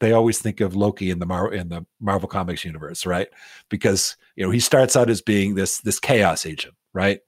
they 0.00 0.12
always 0.12 0.38
think 0.38 0.60
of 0.60 0.76
Loki 0.76 1.10
in 1.10 1.18
the 1.18 1.26
Mar- 1.26 1.52
in 1.52 1.68
the 1.68 1.84
Marvel 2.00 2.28
Comics 2.28 2.64
universe, 2.64 3.06
right? 3.06 3.28
Because 3.68 4.16
you 4.36 4.44
know 4.44 4.50
he 4.50 4.60
starts 4.60 4.96
out 4.96 5.10
as 5.10 5.22
being 5.22 5.54
this 5.54 5.78
this 5.80 5.98
chaos 5.98 6.46
agent, 6.46 6.74
right? 6.92 7.20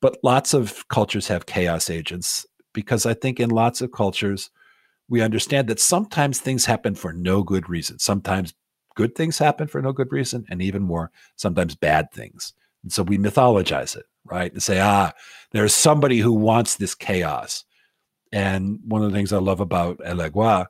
But 0.00 0.18
lots 0.22 0.54
of 0.54 0.86
cultures 0.88 1.28
have 1.28 1.46
chaos 1.46 1.90
agents 1.90 2.46
because 2.72 3.06
I 3.06 3.14
think 3.14 3.40
in 3.40 3.50
lots 3.50 3.80
of 3.80 3.92
cultures 3.92 4.50
we 5.08 5.20
understand 5.20 5.68
that 5.68 5.80
sometimes 5.80 6.40
things 6.40 6.64
happen 6.64 6.94
for 6.94 7.12
no 7.12 7.42
good 7.42 7.68
reason. 7.68 7.98
Sometimes 7.98 8.54
good 8.94 9.14
things 9.14 9.38
happen 9.38 9.68
for 9.68 9.80
no 9.80 9.92
good 9.92 10.10
reason, 10.12 10.44
and 10.50 10.60
even 10.60 10.82
more, 10.82 11.10
sometimes 11.36 11.74
bad 11.74 12.10
things. 12.12 12.54
And 12.82 12.92
so 12.92 13.02
we 13.02 13.18
mythologize 13.18 13.96
it, 13.96 14.06
right? 14.30 14.52
And 14.52 14.62
say, 14.62 14.80
ah, 14.80 15.12
there's 15.52 15.74
somebody 15.74 16.18
who 16.18 16.32
wants 16.32 16.76
this 16.76 16.94
chaos. 16.94 17.64
And 18.32 18.80
one 18.84 19.02
of 19.02 19.10
the 19.10 19.16
things 19.16 19.32
I 19.32 19.38
love 19.38 19.60
about 19.60 19.98
Elegua 19.98 20.66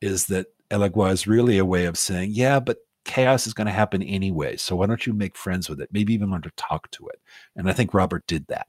is 0.00 0.26
that 0.26 0.46
Elegua 0.70 1.12
is 1.12 1.26
really 1.26 1.58
a 1.58 1.64
way 1.64 1.86
of 1.86 1.98
saying, 1.98 2.30
yeah, 2.32 2.60
but 2.60 2.78
chaos 3.04 3.46
is 3.46 3.54
going 3.54 3.66
to 3.66 3.72
happen 3.72 4.02
anyway. 4.02 4.56
So 4.56 4.76
why 4.76 4.86
don't 4.86 5.06
you 5.06 5.12
make 5.12 5.36
friends 5.36 5.68
with 5.68 5.80
it? 5.80 5.90
Maybe 5.92 6.14
even 6.14 6.30
learn 6.30 6.42
to 6.42 6.52
talk 6.56 6.90
to 6.92 7.08
it. 7.08 7.20
And 7.56 7.68
I 7.68 7.72
think 7.72 7.94
Robert 7.94 8.26
did 8.26 8.46
that. 8.48 8.66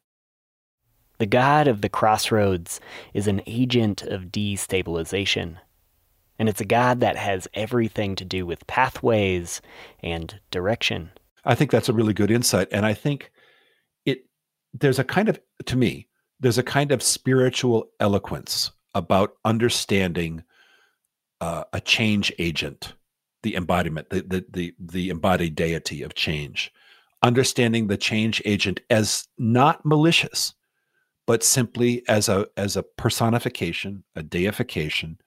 The 1.19 1.25
god 1.25 1.67
of 1.67 1.81
the 1.81 1.89
crossroads 1.89 2.81
is 3.13 3.27
an 3.27 3.41
agent 3.45 4.01
of 4.01 4.25
destabilization. 4.25 5.57
And 6.39 6.49
it's 6.49 6.61
a 6.61 6.65
god 6.65 6.99
that 6.99 7.15
has 7.15 7.47
everything 7.53 8.15
to 8.15 8.25
do 8.25 8.45
with 8.45 8.67
pathways 8.67 9.61
and 10.01 10.39
direction. 10.51 11.11
I 11.45 11.55
think 11.55 11.71
that's 11.71 11.89
a 11.89 11.93
really 11.93 12.13
good 12.13 12.31
insight. 12.31 12.67
And 12.71 12.85
I 12.85 12.93
think 12.93 13.31
there's 14.73 14.99
a 14.99 15.03
kind 15.03 15.29
of 15.29 15.39
to 15.65 15.75
me, 15.75 16.07
there's 16.39 16.57
a 16.57 16.63
kind 16.63 16.91
of 16.91 17.03
spiritual 17.03 17.89
eloquence 17.99 18.71
about 18.95 19.35
understanding 19.45 20.43
uh, 21.41 21.63
a 21.73 21.81
change 21.81 22.31
agent, 22.39 22.93
the 23.43 23.55
embodiment, 23.55 24.09
the, 24.09 24.21
the 24.21 24.45
the 24.51 24.75
the 24.79 25.09
embodied 25.09 25.55
deity 25.55 26.01
of 26.01 26.15
change, 26.15 26.71
understanding 27.21 27.87
the 27.87 27.97
change 27.97 28.41
agent 28.45 28.79
as 28.89 29.27
not 29.37 29.85
malicious, 29.85 30.53
but 31.27 31.43
simply 31.43 32.03
as 32.07 32.29
a 32.29 32.47
as 32.57 32.75
a 32.75 32.83
personification, 32.83 34.03
a 34.15 34.23
deification 34.23 35.17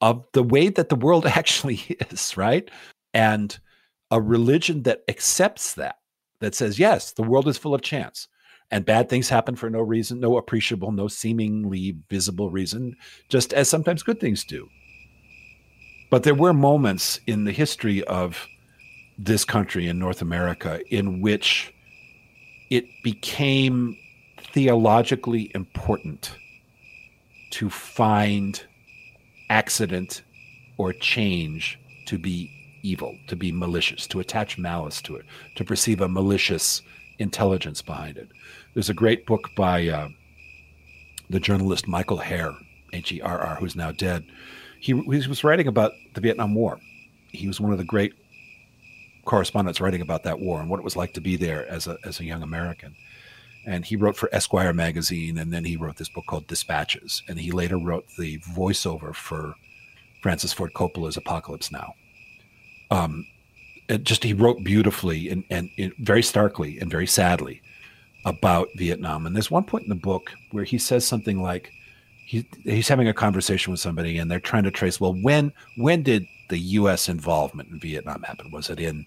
of 0.00 0.24
the 0.32 0.42
way 0.42 0.68
that 0.68 0.88
the 0.88 0.96
world 0.96 1.26
actually 1.26 1.96
is, 2.10 2.36
right? 2.36 2.70
And 3.14 3.58
a 4.10 4.20
religion 4.20 4.84
that 4.84 5.02
accepts 5.08 5.74
that, 5.74 5.98
that 6.40 6.54
says, 6.54 6.78
yes, 6.78 7.12
the 7.12 7.22
world 7.22 7.48
is 7.48 7.58
full 7.58 7.74
of 7.74 7.82
chance 7.82 8.28
and 8.70 8.84
bad 8.84 9.08
things 9.08 9.28
happen 9.28 9.56
for 9.56 9.70
no 9.70 9.80
reason, 9.80 10.20
no 10.20 10.36
appreciable, 10.36 10.92
no 10.92 11.08
seemingly 11.08 11.96
visible 12.10 12.50
reason, 12.50 12.96
just 13.28 13.52
as 13.54 13.68
sometimes 13.68 14.02
good 14.02 14.20
things 14.20 14.44
do. 14.44 14.68
But 16.10 16.22
there 16.22 16.34
were 16.34 16.52
moments 16.52 17.20
in 17.26 17.44
the 17.44 17.52
history 17.52 18.04
of 18.04 18.46
this 19.18 19.44
country 19.44 19.88
in 19.88 19.98
North 19.98 20.22
America 20.22 20.80
in 20.90 21.20
which 21.20 21.74
it 22.70 22.84
became 23.02 23.96
theologically 24.52 25.50
important 25.54 26.36
to 27.50 27.70
find 27.70 28.64
accident 29.50 30.22
or 30.76 30.92
change 30.92 31.78
to 32.06 32.18
be 32.18 32.50
evil, 32.82 33.16
to 33.26 33.36
be 33.36 33.50
malicious, 33.50 34.06
to 34.06 34.20
attach 34.20 34.58
malice 34.58 35.02
to 35.02 35.16
it, 35.16 35.24
to 35.56 35.64
perceive 35.64 36.00
a 36.00 36.08
malicious 36.08 36.82
intelligence 37.18 37.82
behind 37.82 38.16
it. 38.16 38.28
There's 38.74 38.90
a 38.90 38.94
great 38.94 39.26
book 39.26 39.50
by 39.56 39.88
uh, 39.88 40.08
the 41.30 41.40
journalist 41.40 41.88
Michael 41.88 42.18
Herr, 42.18 42.52
H 42.92 43.12
E 43.12 43.20
R 43.20 43.38
R, 43.38 43.56
who's 43.56 43.76
now 43.76 43.92
dead. 43.92 44.24
He, 44.80 44.92
he 44.92 45.28
was 45.28 45.44
writing 45.44 45.66
about 45.66 45.92
the 46.14 46.20
Vietnam 46.20 46.54
War. 46.54 46.78
He 47.32 47.46
was 47.46 47.60
one 47.60 47.72
of 47.72 47.78
the 47.78 47.84
great 47.84 48.14
correspondents 49.24 49.80
writing 49.80 50.00
about 50.00 50.22
that 50.22 50.40
war 50.40 50.60
and 50.60 50.70
what 50.70 50.80
it 50.80 50.84
was 50.84 50.96
like 50.96 51.12
to 51.14 51.20
be 51.20 51.36
there 51.36 51.68
as 51.68 51.86
a, 51.86 51.98
as 52.04 52.20
a 52.20 52.24
young 52.24 52.42
American. 52.42 52.94
And 53.66 53.84
he 53.84 53.96
wrote 53.96 54.16
for 54.16 54.32
Esquire 54.32 54.72
magazine, 54.72 55.36
and 55.36 55.52
then 55.52 55.64
he 55.64 55.76
wrote 55.76 55.96
this 55.96 56.08
book 56.08 56.24
called 56.26 56.46
Dispatches. 56.46 57.22
And 57.28 57.38
he 57.38 57.50
later 57.50 57.76
wrote 57.76 58.06
the 58.16 58.38
voiceover 58.38 59.14
for 59.14 59.54
Francis 60.22 60.54
Ford 60.54 60.72
Coppola's 60.72 61.18
Apocalypse 61.18 61.70
Now. 61.70 61.94
Um, 62.90 63.26
it 63.88 64.04
just 64.04 64.22
he 64.22 64.34
wrote 64.34 64.62
beautifully 64.62 65.30
and, 65.30 65.44
and, 65.50 65.70
and 65.78 65.92
very 65.98 66.22
starkly 66.22 66.78
and 66.78 66.90
very 66.90 67.06
sadly 67.06 67.62
about 68.24 68.68
Vietnam. 68.76 69.26
And 69.26 69.34
there's 69.34 69.50
one 69.50 69.64
point 69.64 69.84
in 69.84 69.88
the 69.88 69.94
book 69.94 70.32
where 70.50 70.64
he 70.64 70.78
says 70.78 71.06
something 71.06 71.42
like, 71.42 71.70
he, 72.26 72.46
he's 72.64 72.88
having 72.88 73.08
a 73.08 73.14
conversation 73.14 73.70
with 73.70 73.80
somebody, 73.80 74.18
and 74.18 74.30
they're 74.30 74.38
trying 74.38 74.64
to 74.64 74.70
trace. 74.70 75.00
Well, 75.00 75.14
when 75.14 75.50
when 75.78 76.02
did 76.02 76.26
the 76.50 76.58
U.S. 76.58 77.08
involvement 77.08 77.70
in 77.70 77.78
Vietnam 77.78 78.22
happen? 78.22 78.50
Was 78.50 78.68
it 78.68 78.78
in 78.78 79.06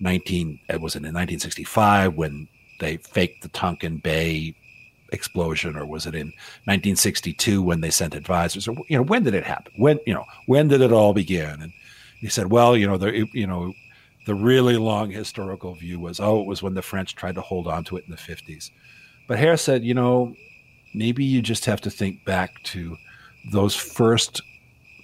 19? 0.00 0.60
Was 0.80 0.94
it 0.96 1.04
in 1.04 1.12
1965 1.12 2.14
when 2.14 2.48
they 2.80 2.96
faked 2.96 3.42
the 3.42 3.48
Tonkin 3.48 3.98
Bay 3.98 4.54
explosion, 5.12 5.76
or 5.76 5.84
was 5.84 6.06
it 6.06 6.14
in 6.14 6.28
1962 6.64 7.62
when 7.62 7.82
they 7.82 7.90
sent 7.90 8.14
advisors? 8.14 8.66
Or 8.66 8.74
you 8.88 8.96
know, 8.96 9.02
when 9.02 9.24
did 9.24 9.34
it 9.34 9.44
happen? 9.44 9.72
When 9.76 9.98
you 10.06 10.14
know, 10.14 10.24
when 10.46 10.68
did 10.68 10.80
it 10.80 10.90
all 10.90 11.12
begin? 11.12 11.60
And 11.60 11.72
he 12.20 12.28
said, 12.28 12.50
well, 12.50 12.78
you 12.78 12.86
know, 12.86 12.96
the 12.96 13.26
you 13.34 13.46
know, 13.46 13.74
the 14.24 14.34
really 14.34 14.76
long 14.76 15.10
historical 15.10 15.74
view 15.74 16.00
was, 16.00 16.20
oh, 16.20 16.40
it 16.40 16.46
was 16.46 16.62
when 16.62 16.74
the 16.74 16.82
French 16.82 17.14
tried 17.14 17.34
to 17.34 17.40
hold 17.40 17.66
on 17.66 17.84
to 17.84 17.96
it 17.96 18.04
in 18.04 18.10
the 18.10 18.16
50s. 18.16 18.70
But 19.28 19.38
Herr 19.38 19.56
said, 19.56 19.84
you 19.84 19.94
know, 19.94 20.34
maybe 20.94 21.24
you 21.24 21.42
just 21.42 21.64
have 21.66 21.80
to 21.82 21.90
think 21.90 22.24
back 22.24 22.62
to 22.64 22.96
those 23.52 23.74
first 23.74 24.42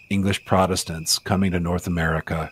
English 0.09 0.45
Protestants 0.45 1.19
coming 1.19 1.51
to 1.53 1.61
North 1.61 1.87
America 1.87 2.51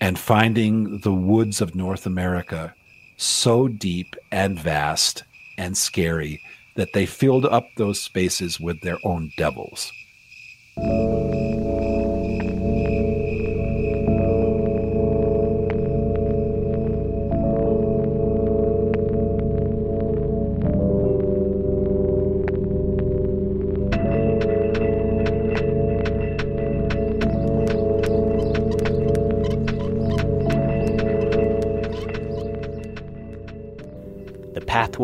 and 0.00 0.18
finding 0.18 0.98
the 1.00 1.12
woods 1.12 1.60
of 1.60 1.74
North 1.74 2.06
America 2.06 2.74
so 3.16 3.68
deep 3.68 4.16
and 4.32 4.58
vast 4.58 5.24
and 5.58 5.76
scary 5.76 6.40
that 6.76 6.92
they 6.94 7.06
filled 7.06 7.44
up 7.46 7.66
those 7.76 8.00
spaces 8.00 8.58
with 8.58 8.80
their 8.80 8.98
own 9.04 9.30
devils. 9.36 9.92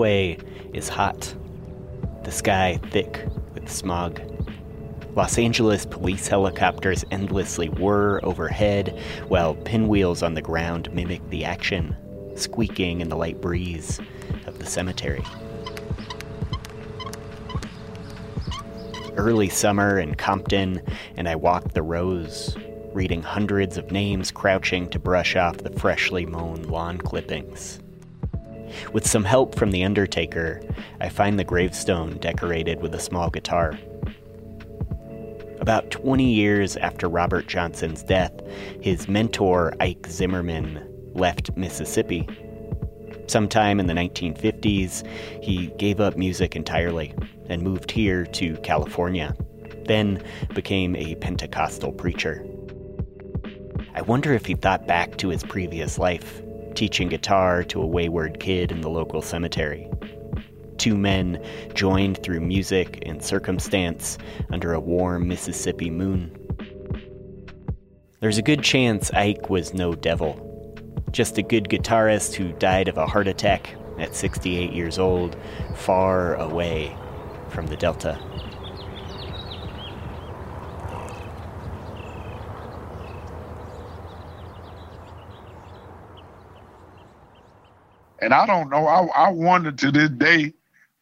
Is 0.07 0.89
hot, 0.89 1.35
the 2.23 2.31
sky 2.31 2.79
thick 2.91 3.27
with 3.55 3.69
smog. 3.69 4.21
Los 5.17 5.37
Angeles 5.37 5.85
police 5.85 6.29
helicopters 6.29 7.05
endlessly 7.11 7.69
whir 7.69 8.21
overhead, 8.23 9.03
while 9.27 9.57
pinwheels 9.57 10.23
on 10.23 10.35
the 10.35 10.43
ground 10.43 10.93
mimic 10.93 11.29
the 11.31 11.45
action, 11.45 11.97
squeaking 12.37 13.01
in 13.01 13.09
the 13.09 13.17
light 13.17 13.41
breeze 13.41 13.99
of 14.47 14.61
the 14.61 14.67
cemetery. 14.67 15.25
Early 19.17 19.49
summer 19.49 19.99
in 19.99 20.15
Compton, 20.15 20.83
and 21.17 21.29
I 21.29 21.35
walk 21.35 21.73
the 21.73 21.83
rows, 21.83 22.57
reading 22.93 23.23
hundreds 23.23 23.77
of 23.77 23.91
names 23.91 24.31
crouching 24.31 24.89
to 24.91 25.01
brush 25.01 25.35
off 25.35 25.57
the 25.59 25.71
freshly 25.71 26.27
mown 26.27 26.63
lawn 26.63 26.99
clippings. 26.99 27.81
With 28.93 29.07
some 29.07 29.25
help 29.25 29.55
from 29.55 29.71
the 29.71 29.85
undertaker, 29.85 30.61
I 31.01 31.09
find 31.09 31.39
the 31.39 31.45
gravestone 31.45 32.19
decorated 32.19 32.81
with 32.81 32.95
a 32.95 33.01
small 33.01 33.31
guitar. 33.31 33.79
About 35.61 35.91
20 35.91 36.33
years 36.33 36.77
after 36.77 37.09
Robert 37.09 37.49
Johnson's 37.49 38.03
death, 38.03 38.33
his 38.81 39.09
mentor, 39.09 39.75
Ike 39.81 40.07
Zimmerman, 40.09 40.87
left 41.15 41.57
Mississippi. 41.57 42.29
Sometime 43.27 43.81
in 43.81 43.87
the 43.87 43.95
1950s, 43.95 45.05
he 45.43 45.69
gave 45.79 46.01
up 46.01 46.17
music 46.17 46.55
entirely 46.55 47.15
and 47.49 47.63
moved 47.63 47.91
here 47.91 48.25
to 48.27 48.57
California, 48.59 49.35
then 49.87 50.23
became 50.55 50.95
a 50.95 51.17
Pentecostal 51.17 51.93
preacher. 51.93 52.47
I 53.95 54.03
wonder 54.03 54.33
if 54.35 54.47
he 54.47 54.55
thought 54.55 54.87
back 54.87 55.17
to 55.17 55.29
his 55.29 55.43
previous 55.43 55.99
life 55.99 56.43
teaching 56.77 57.09
guitar 57.09 57.65
to 57.65 57.83
a 57.83 57.87
wayward 57.87 58.39
kid 58.39 58.71
in 58.71 58.83
the 58.83 58.91
local 58.91 59.23
cemetery. 59.23 59.91
Two 60.77 60.97
men 60.97 61.43
joined 61.75 62.23
through 62.23 62.41
music 62.41 63.03
and 63.07 63.25
circumstance 63.25 64.19
under 64.51 64.75
a 64.75 64.81
warm 64.81 65.27
Mississippi 65.27 65.91
moon. 65.91 66.31
There's 68.21 68.39
a 68.39 68.43
good 68.43 68.63
chance 68.63 69.11
Ike 69.13 69.51
was 69.51 69.75
no 69.75 69.95
devil, 69.95 70.43
just 71.11 71.39
a 71.39 71.43
good 71.43 71.65
guitarist 71.65 72.35
who 72.35 72.53
died 72.53 72.89
of 72.89 72.99
a 72.99 73.07
heart 73.07 73.27
attack 73.27 73.75
at 73.99 74.15
68 74.15 74.73
years 74.73 74.99
old, 74.99 75.37
far 75.75 76.35
away 76.37 76.95
from 77.49 77.67
the 77.67 77.77
Delta. 77.77 78.19
And 88.27 88.35
I 88.35 88.45
don't 88.45 88.71
know. 88.71 88.89
I 88.89 89.07
I 89.15 89.29
wonder 89.31 89.71
to 89.71 89.93
this 89.93 90.11
day 90.11 90.53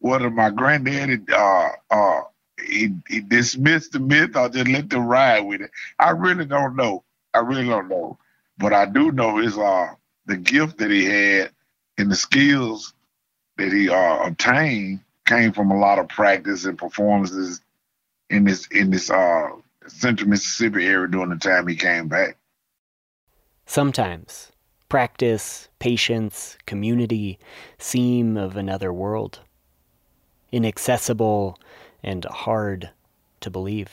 whether 0.00 0.28
my 0.28 0.50
granddaddy 0.50 1.20
uh 1.32 1.70
uh 1.90 2.20
he, 2.62 2.90
he 3.08 3.22
dismissed 3.22 3.92
the 3.92 3.98
myth 3.98 4.36
or 4.36 4.50
just 4.50 4.68
let 4.68 4.90
them 4.90 5.06
ride 5.06 5.40
with 5.40 5.62
it. 5.62 5.70
I 5.98 6.10
really 6.10 6.44
don't 6.44 6.76
know. 6.76 7.02
I 7.32 7.38
really 7.38 7.64
don't 7.64 7.88
know. 7.88 8.18
But 8.58 8.74
I 8.74 8.84
do 8.84 9.10
know 9.10 9.38
is 9.38 9.56
uh 9.56 9.94
the 10.26 10.36
gift 10.36 10.76
that 10.76 10.90
he 10.90 11.06
had 11.06 11.50
and 11.96 12.10
the 12.10 12.14
skills 12.14 12.92
that 13.56 13.72
he 13.72 13.88
uh, 13.88 14.26
obtained 14.26 15.00
came 15.24 15.54
from 15.54 15.70
a 15.70 15.78
lot 15.78 15.98
of 15.98 16.10
practice 16.10 16.66
and 16.66 16.76
performances 16.76 17.62
in 18.28 18.44
this 18.44 18.66
in 18.66 18.90
this 18.90 19.10
uh 19.10 19.48
central 19.86 20.28
Mississippi 20.28 20.84
area 20.84 21.08
during 21.08 21.30
the 21.30 21.36
time 21.36 21.68
he 21.68 21.74
came 21.74 22.06
back. 22.06 22.36
Sometimes 23.64 24.52
practice, 24.94 25.66
patience, 25.80 26.56
community 26.66 27.36
seem 27.78 28.36
of 28.36 28.56
another 28.56 28.92
world, 28.92 29.40
inaccessible 30.52 31.58
and 32.04 32.24
hard 32.26 32.88
to 33.40 33.50
believe. 33.50 33.90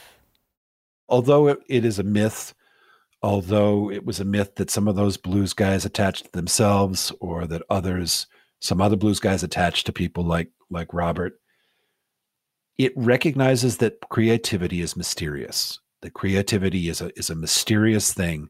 Although 1.09 1.47
it, 1.47 1.59
it 1.67 1.85
is 1.85 1.97
a 1.97 2.03
myth, 2.03 2.53
although 3.23 3.89
it 3.89 4.05
was 4.05 4.19
a 4.19 4.25
myth 4.25 4.53
that 4.57 4.69
some 4.69 4.87
of 4.87 4.95
those 4.95 5.17
blues 5.17 5.53
guys 5.53 5.85
attached 5.85 6.25
to 6.25 6.31
themselves 6.33 7.11
or 7.19 7.47
that 7.47 7.63
others, 7.67 8.27
some 8.59 8.79
other 8.79 8.95
blues 8.95 9.19
guys 9.19 9.41
attached 9.41 9.87
to 9.87 9.91
people 9.91 10.23
like 10.23 10.51
like 10.69 10.93
Robert, 10.93 11.41
it 12.77 12.93
recognizes 12.95 13.77
that 13.77 14.07
creativity 14.09 14.81
is 14.81 14.95
mysterious. 14.95 15.79
That 16.01 16.13
creativity 16.13 16.89
is 16.89 17.01
a 17.01 17.09
is 17.17 17.31
a 17.31 17.35
mysterious 17.35 18.13
thing. 18.13 18.49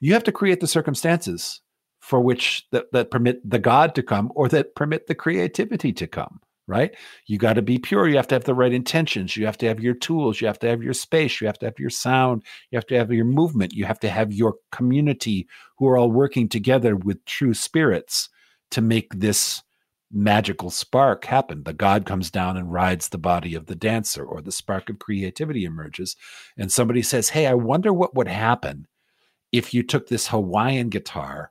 You 0.00 0.12
have 0.12 0.24
to 0.24 0.32
create 0.32 0.60
the 0.60 0.66
circumstances 0.66 1.60
for 2.00 2.20
which 2.20 2.66
that, 2.72 2.86
that 2.92 3.10
permit 3.10 3.48
the 3.48 3.58
God 3.58 3.94
to 3.94 4.02
come 4.02 4.30
or 4.34 4.48
that 4.48 4.74
permit 4.74 5.06
the 5.06 5.14
creativity 5.14 5.92
to 5.94 6.06
come, 6.06 6.40
right? 6.68 6.94
You 7.26 7.38
got 7.38 7.54
to 7.54 7.62
be 7.62 7.78
pure. 7.78 8.06
You 8.06 8.16
have 8.16 8.28
to 8.28 8.34
have 8.34 8.44
the 8.44 8.54
right 8.54 8.72
intentions. 8.72 9.36
You 9.36 9.46
have 9.46 9.58
to 9.58 9.66
have 9.66 9.80
your 9.80 9.94
tools. 9.94 10.40
You 10.40 10.46
have 10.46 10.58
to 10.60 10.68
have 10.68 10.82
your 10.82 10.92
space. 10.92 11.40
You 11.40 11.46
have 11.46 11.58
to 11.60 11.66
have 11.66 11.78
your 11.78 11.90
sound. 11.90 12.44
You 12.70 12.76
have 12.76 12.86
to 12.86 12.96
have 12.96 13.12
your 13.12 13.24
movement. 13.24 13.72
You 13.72 13.86
have 13.86 14.00
to 14.00 14.08
have 14.08 14.32
your 14.32 14.54
community 14.70 15.48
who 15.78 15.88
are 15.88 15.96
all 15.96 16.10
working 16.10 16.48
together 16.48 16.94
with 16.94 17.24
true 17.24 17.54
spirits 17.54 18.28
to 18.70 18.80
make 18.80 19.12
this 19.14 19.62
magical 20.12 20.70
spark 20.70 21.24
happen. 21.24 21.64
The 21.64 21.72
God 21.72 22.06
comes 22.06 22.30
down 22.30 22.56
and 22.56 22.72
rides 22.72 23.08
the 23.08 23.18
body 23.18 23.54
of 23.54 23.66
the 23.66 23.74
dancer, 23.74 24.24
or 24.24 24.40
the 24.40 24.52
spark 24.52 24.88
of 24.88 25.00
creativity 25.00 25.64
emerges. 25.64 26.16
And 26.56 26.70
somebody 26.70 27.02
says, 27.02 27.30
Hey, 27.30 27.46
I 27.46 27.54
wonder 27.54 27.92
what 27.92 28.14
would 28.14 28.28
happen 28.28 28.86
if 29.56 29.72
you 29.72 29.82
took 29.82 30.08
this 30.08 30.28
Hawaiian 30.28 30.88
guitar 30.88 31.50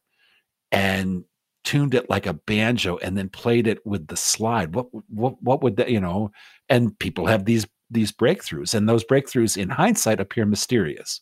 and 0.72 1.24
tuned 1.64 1.96
it 1.96 2.10
like 2.10 2.28
a 2.28 2.34
banjo 2.34 2.98
and 2.98 3.18
then 3.18 3.28
played 3.28 3.68
it 3.68 3.86
with 3.86 4.08
the 4.08 4.16
slide. 4.16 4.76
What 4.76 4.88
what 5.10 5.42
what 5.42 5.64
would 5.64 5.78
that, 5.78 5.90
you 5.90 6.00
know? 6.00 6.32
And 6.70 6.98
people 7.00 7.26
have 7.26 7.46
these 7.46 7.68
these 7.90 8.12
breakthroughs, 8.12 8.74
and 8.74 8.88
those 8.88 9.04
breakthroughs 9.04 9.58
in 9.58 9.70
hindsight 9.70 10.20
appear 10.20 10.46
mysterious. 10.46 11.22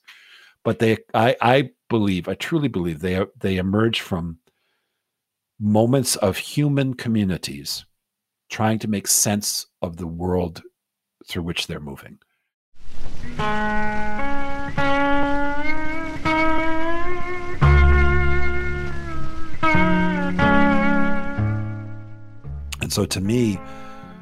But 0.64 0.80
they 0.80 0.98
I 1.14 1.36
I 1.42 1.70
believe, 1.90 2.28
I 2.28 2.36
truly 2.36 2.68
believe 2.68 3.00
they 3.00 3.26
they 3.40 3.58
emerge 3.58 4.02
from 4.02 4.40
moments 5.60 6.16
of 6.18 6.38
human 6.38 6.94
communities 6.94 7.86
trying 8.50 8.80
to 8.80 8.88
make 8.88 9.08
sense 9.08 9.66
of 9.82 9.98
the 9.98 10.08
world 10.08 10.62
through 11.28 11.44
which 11.44 11.68
they're 11.68 11.80
moving. 11.80 12.20
So 22.94 23.06
to 23.06 23.20
me, 23.20 23.60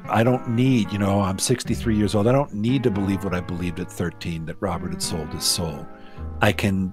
I 0.08 0.24
don't 0.24 0.48
need, 0.48 0.90
you 0.92 0.98
know, 0.98 1.20
I'm 1.20 1.38
63 1.38 1.96
years 1.96 2.14
old. 2.14 2.26
I 2.26 2.32
don't 2.32 2.54
need 2.54 2.82
to 2.84 2.90
believe 2.90 3.22
what 3.22 3.34
I 3.34 3.40
believed 3.40 3.78
at 3.78 3.90
13 3.90 4.46
that 4.46 4.56
Robert 4.60 4.90
had 4.90 5.02
sold 5.02 5.28
his 5.28 5.44
soul. 5.44 5.86
I 6.40 6.52
can 6.52 6.92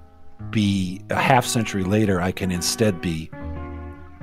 be 0.52 1.02
a 1.10 1.16
half 1.16 1.46
century 1.46 1.84
later, 1.84 2.22
I 2.22 2.32
can 2.32 2.52
instead 2.52 3.02
be 3.02 3.30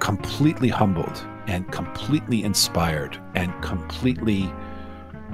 completely 0.01 0.69
humbled 0.69 1.27
and 1.47 1.71
completely 1.73 2.43
inspired 2.43 3.21
and 3.35 3.53
completely 3.63 4.53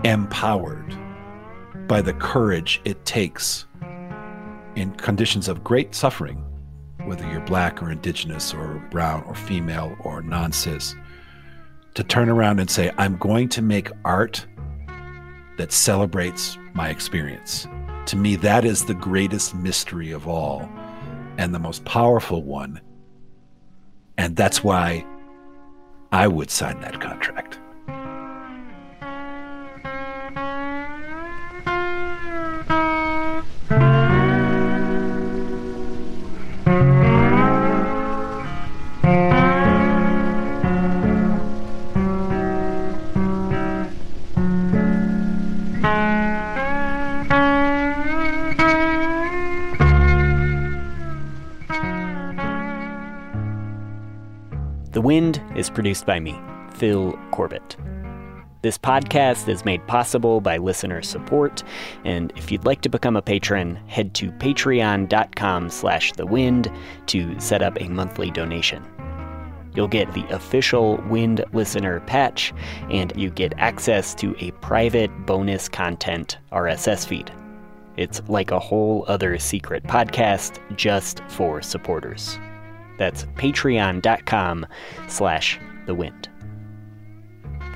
empowered 0.04 0.96
by 1.88 2.02
the 2.02 2.14
courage 2.14 2.80
it 2.84 3.04
takes 3.04 3.66
in 4.76 4.92
conditions 4.92 5.48
of 5.48 5.62
great 5.62 5.94
suffering, 5.94 6.42
whether 7.04 7.28
you're 7.30 7.40
black 7.42 7.82
or 7.82 7.90
indigenous 7.90 8.54
or 8.54 8.86
brown 8.90 9.22
or 9.24 9.34
female 9.34 9.96
or 10.00 10.22
non 10.22 10.52
cis, 10.52 10.94
to 11.94 12.04
turn 12.04 12.28
around 12.28 12.60
and 12.60 12.70
say, 12.70 12.90
I'm 12.98 13.16
going 13.18 13.48
to 13.50 13.62
make 13.62 13.90
art 14.04 14.46
that 15.58 15.72
celebrates 15.72 16.58
my 16.74 16.88
experience. 16.88 17.66
To 18.06 18.16
me, 18.16 18.36
that 18.36 18.64
is 18.64 18.84
the 18.84 18.94
greatest 18.94 19.54
mystery 19.54 20.10
of 20.10 20.26
all 20.26 20.68
and 21.38 21.54
the 21.54 21.58
most 21.58 21.84
powerful 21.84 22.42
one 22.42 22.80
and 24.18 24.36
that's 24.36 24.62
why 24.62 25.04
I 26.12 26.28
would 26.28 26.50
sign 26.50 26.80
that 26.80 27.00
contract. 27.00 27.58
Produced 55.74 56.06
by 56.06 56.20
me, 56.20 56.38
Phil 56.74 57.18
Corbett. 57.30 57.76
This 58.62 58.78
podcast 58.78 59.48
is 59.48 59.64
made 59.64 59.84
possible 59.88 60.40
by 60.40 60.56
listener 60.56 61.02
support, 61.02 61.64
and 62.04 62.32
if 62.36 62.52
you'd 62.52 62.64
like 62.64 62.80
to 62.82 62.88
become 62.88 63.16
a 63.16 63.22
patron, 63.22 63.74
head 63.88 64.14
to 64.14 64.30
patreon.com 64.30 65.68
slash 65.68 66.12
the 66.12 66.26
wind 66.26 66.70
to 67.06 67.38
set 67.40 67.60
up 67.60 67.80
a 67.80 67.88
monthly 67.88 68.30
donation. 68.30 68.84
You'll 69.74 69.88
get 69.88 70.12
the 70.12 70.26
official 70.28 70.98
Wind 71.08 71.44
Listener 71.52 72.00
patch, 72.00 72.52
and 72.90 73.12
you 73.16 73.30
get 73.30 73.54
access 73.56 74.14
to 74.16 74.36
a 74.38 74.52
private 74.60 75.10
bonus 75.26 75.68
content 75.68 76.38
RSS 76.52 77.04
feed. 77.06 77.32
It's 77.96 78.22
like 78.28 78.52
a 78.52 78.60
whole 78.60 79.04
other 79.08 79.38
secret 79.38 79.82
podcast 79.84 80.60
just 80.76 81.20
for 81.28 81.62
supporters. 81.62 82.38
That's 83.02 83.24
patreon.com 83.34 84.64
slash 85.08 85.58
the 85.86 85.94
wind. 85.94 86.28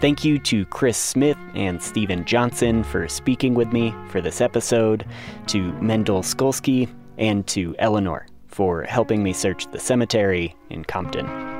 Thank 0.00 0.24
you 0.24 0.38
to 0.38 0.64
Chris 0.66 0.96
Smith 0.96 1.36
and 1.52 1.82
Steven 1.82 2.24
Johnson 2.24 2.84
for 2.84 3.08
speaking 3.08 3.54
with 3.54 3.72
me 3.72 3.92
for 4.08 4.20
this 4.20 4.40
episode, 4.40 5.04
to 5.48 5.72
Mendel 5.82 6.22
Skulski, 6.22 6.88
and 7.18 7.44
to 7.48 7.74
Eleanor 7.80 8.28
for 8.46 8.84
helping 8.84 9.24
me 9.24 9.32
search 9.32 9.68
the 9.72 9.80
cemetery 9.80 10.54
in 10.70 10.84
Compton. 10.84 11.55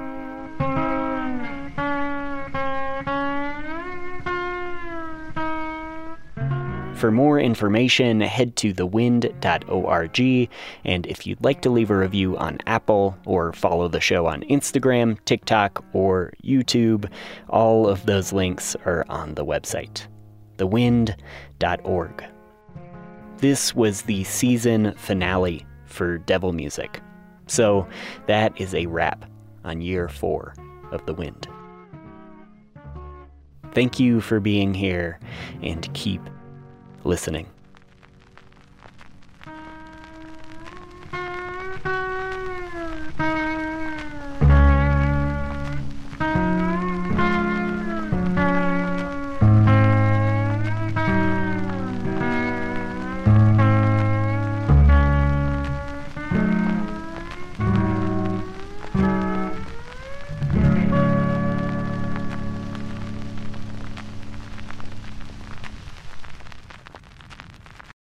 For 6.96 7.10
more 7.10 7.38
information, 7.38 8.22
head 8.22 8.56
to 8.56 8.72
thewind.org. 8.72 10.50
And 10.84 11.06
if 11.06 11.26
you'd 11.26 11.44
like 11.44 11.60
to 11.60 11.70
leave 11.70 11.90
a 11.90 11.96
review 11.96 12.38
on 12.38 12.58
Apple 12.66 13.18
or 13.26 13.52
follow 13.52 13.86
the 13.86 14.00
show 14.00 14.26
on 14.26 14.40
Instagram, 14.44 15.22
TikTok, 15.26 15.84
or 15.92 16.32
YouTube, 16.42 17.10
all 17.50 17.86
of 17.86 18.06
those 18.06 18.32
links 18.32 18.74
are 18.86 19.04
on 19.10 19.34
the 19.34 19.44
website, 19.44 20.06
thewind.org. 20.56 22.24
This 23.36 23.74
was 23.74 24.02
the 24.02 24.24
season 24.24 24.94
finale 24.94 25.66
for 25.84 26.16
Devil 26.16 26.54
Music. 26.54 27.02
So 27.46 27.86
that 28.26 28.58
is 28.58 28.74
a 28.74 28.86
wrap 28.86 29.30
on 29.64 29.82
year 29.82 30.08
four 30.08 30.54
of 30.92 31.04
The 31.04 31.12
Wind. 31.12 31.46
Thank 33.74 34.00
you 34.00 34.22
for 34.22 34.40
being 34.40 34.72
here 34.72 35.20
and 35.62 35.92
keep 35.92 36.22
listening. 37.06 37.46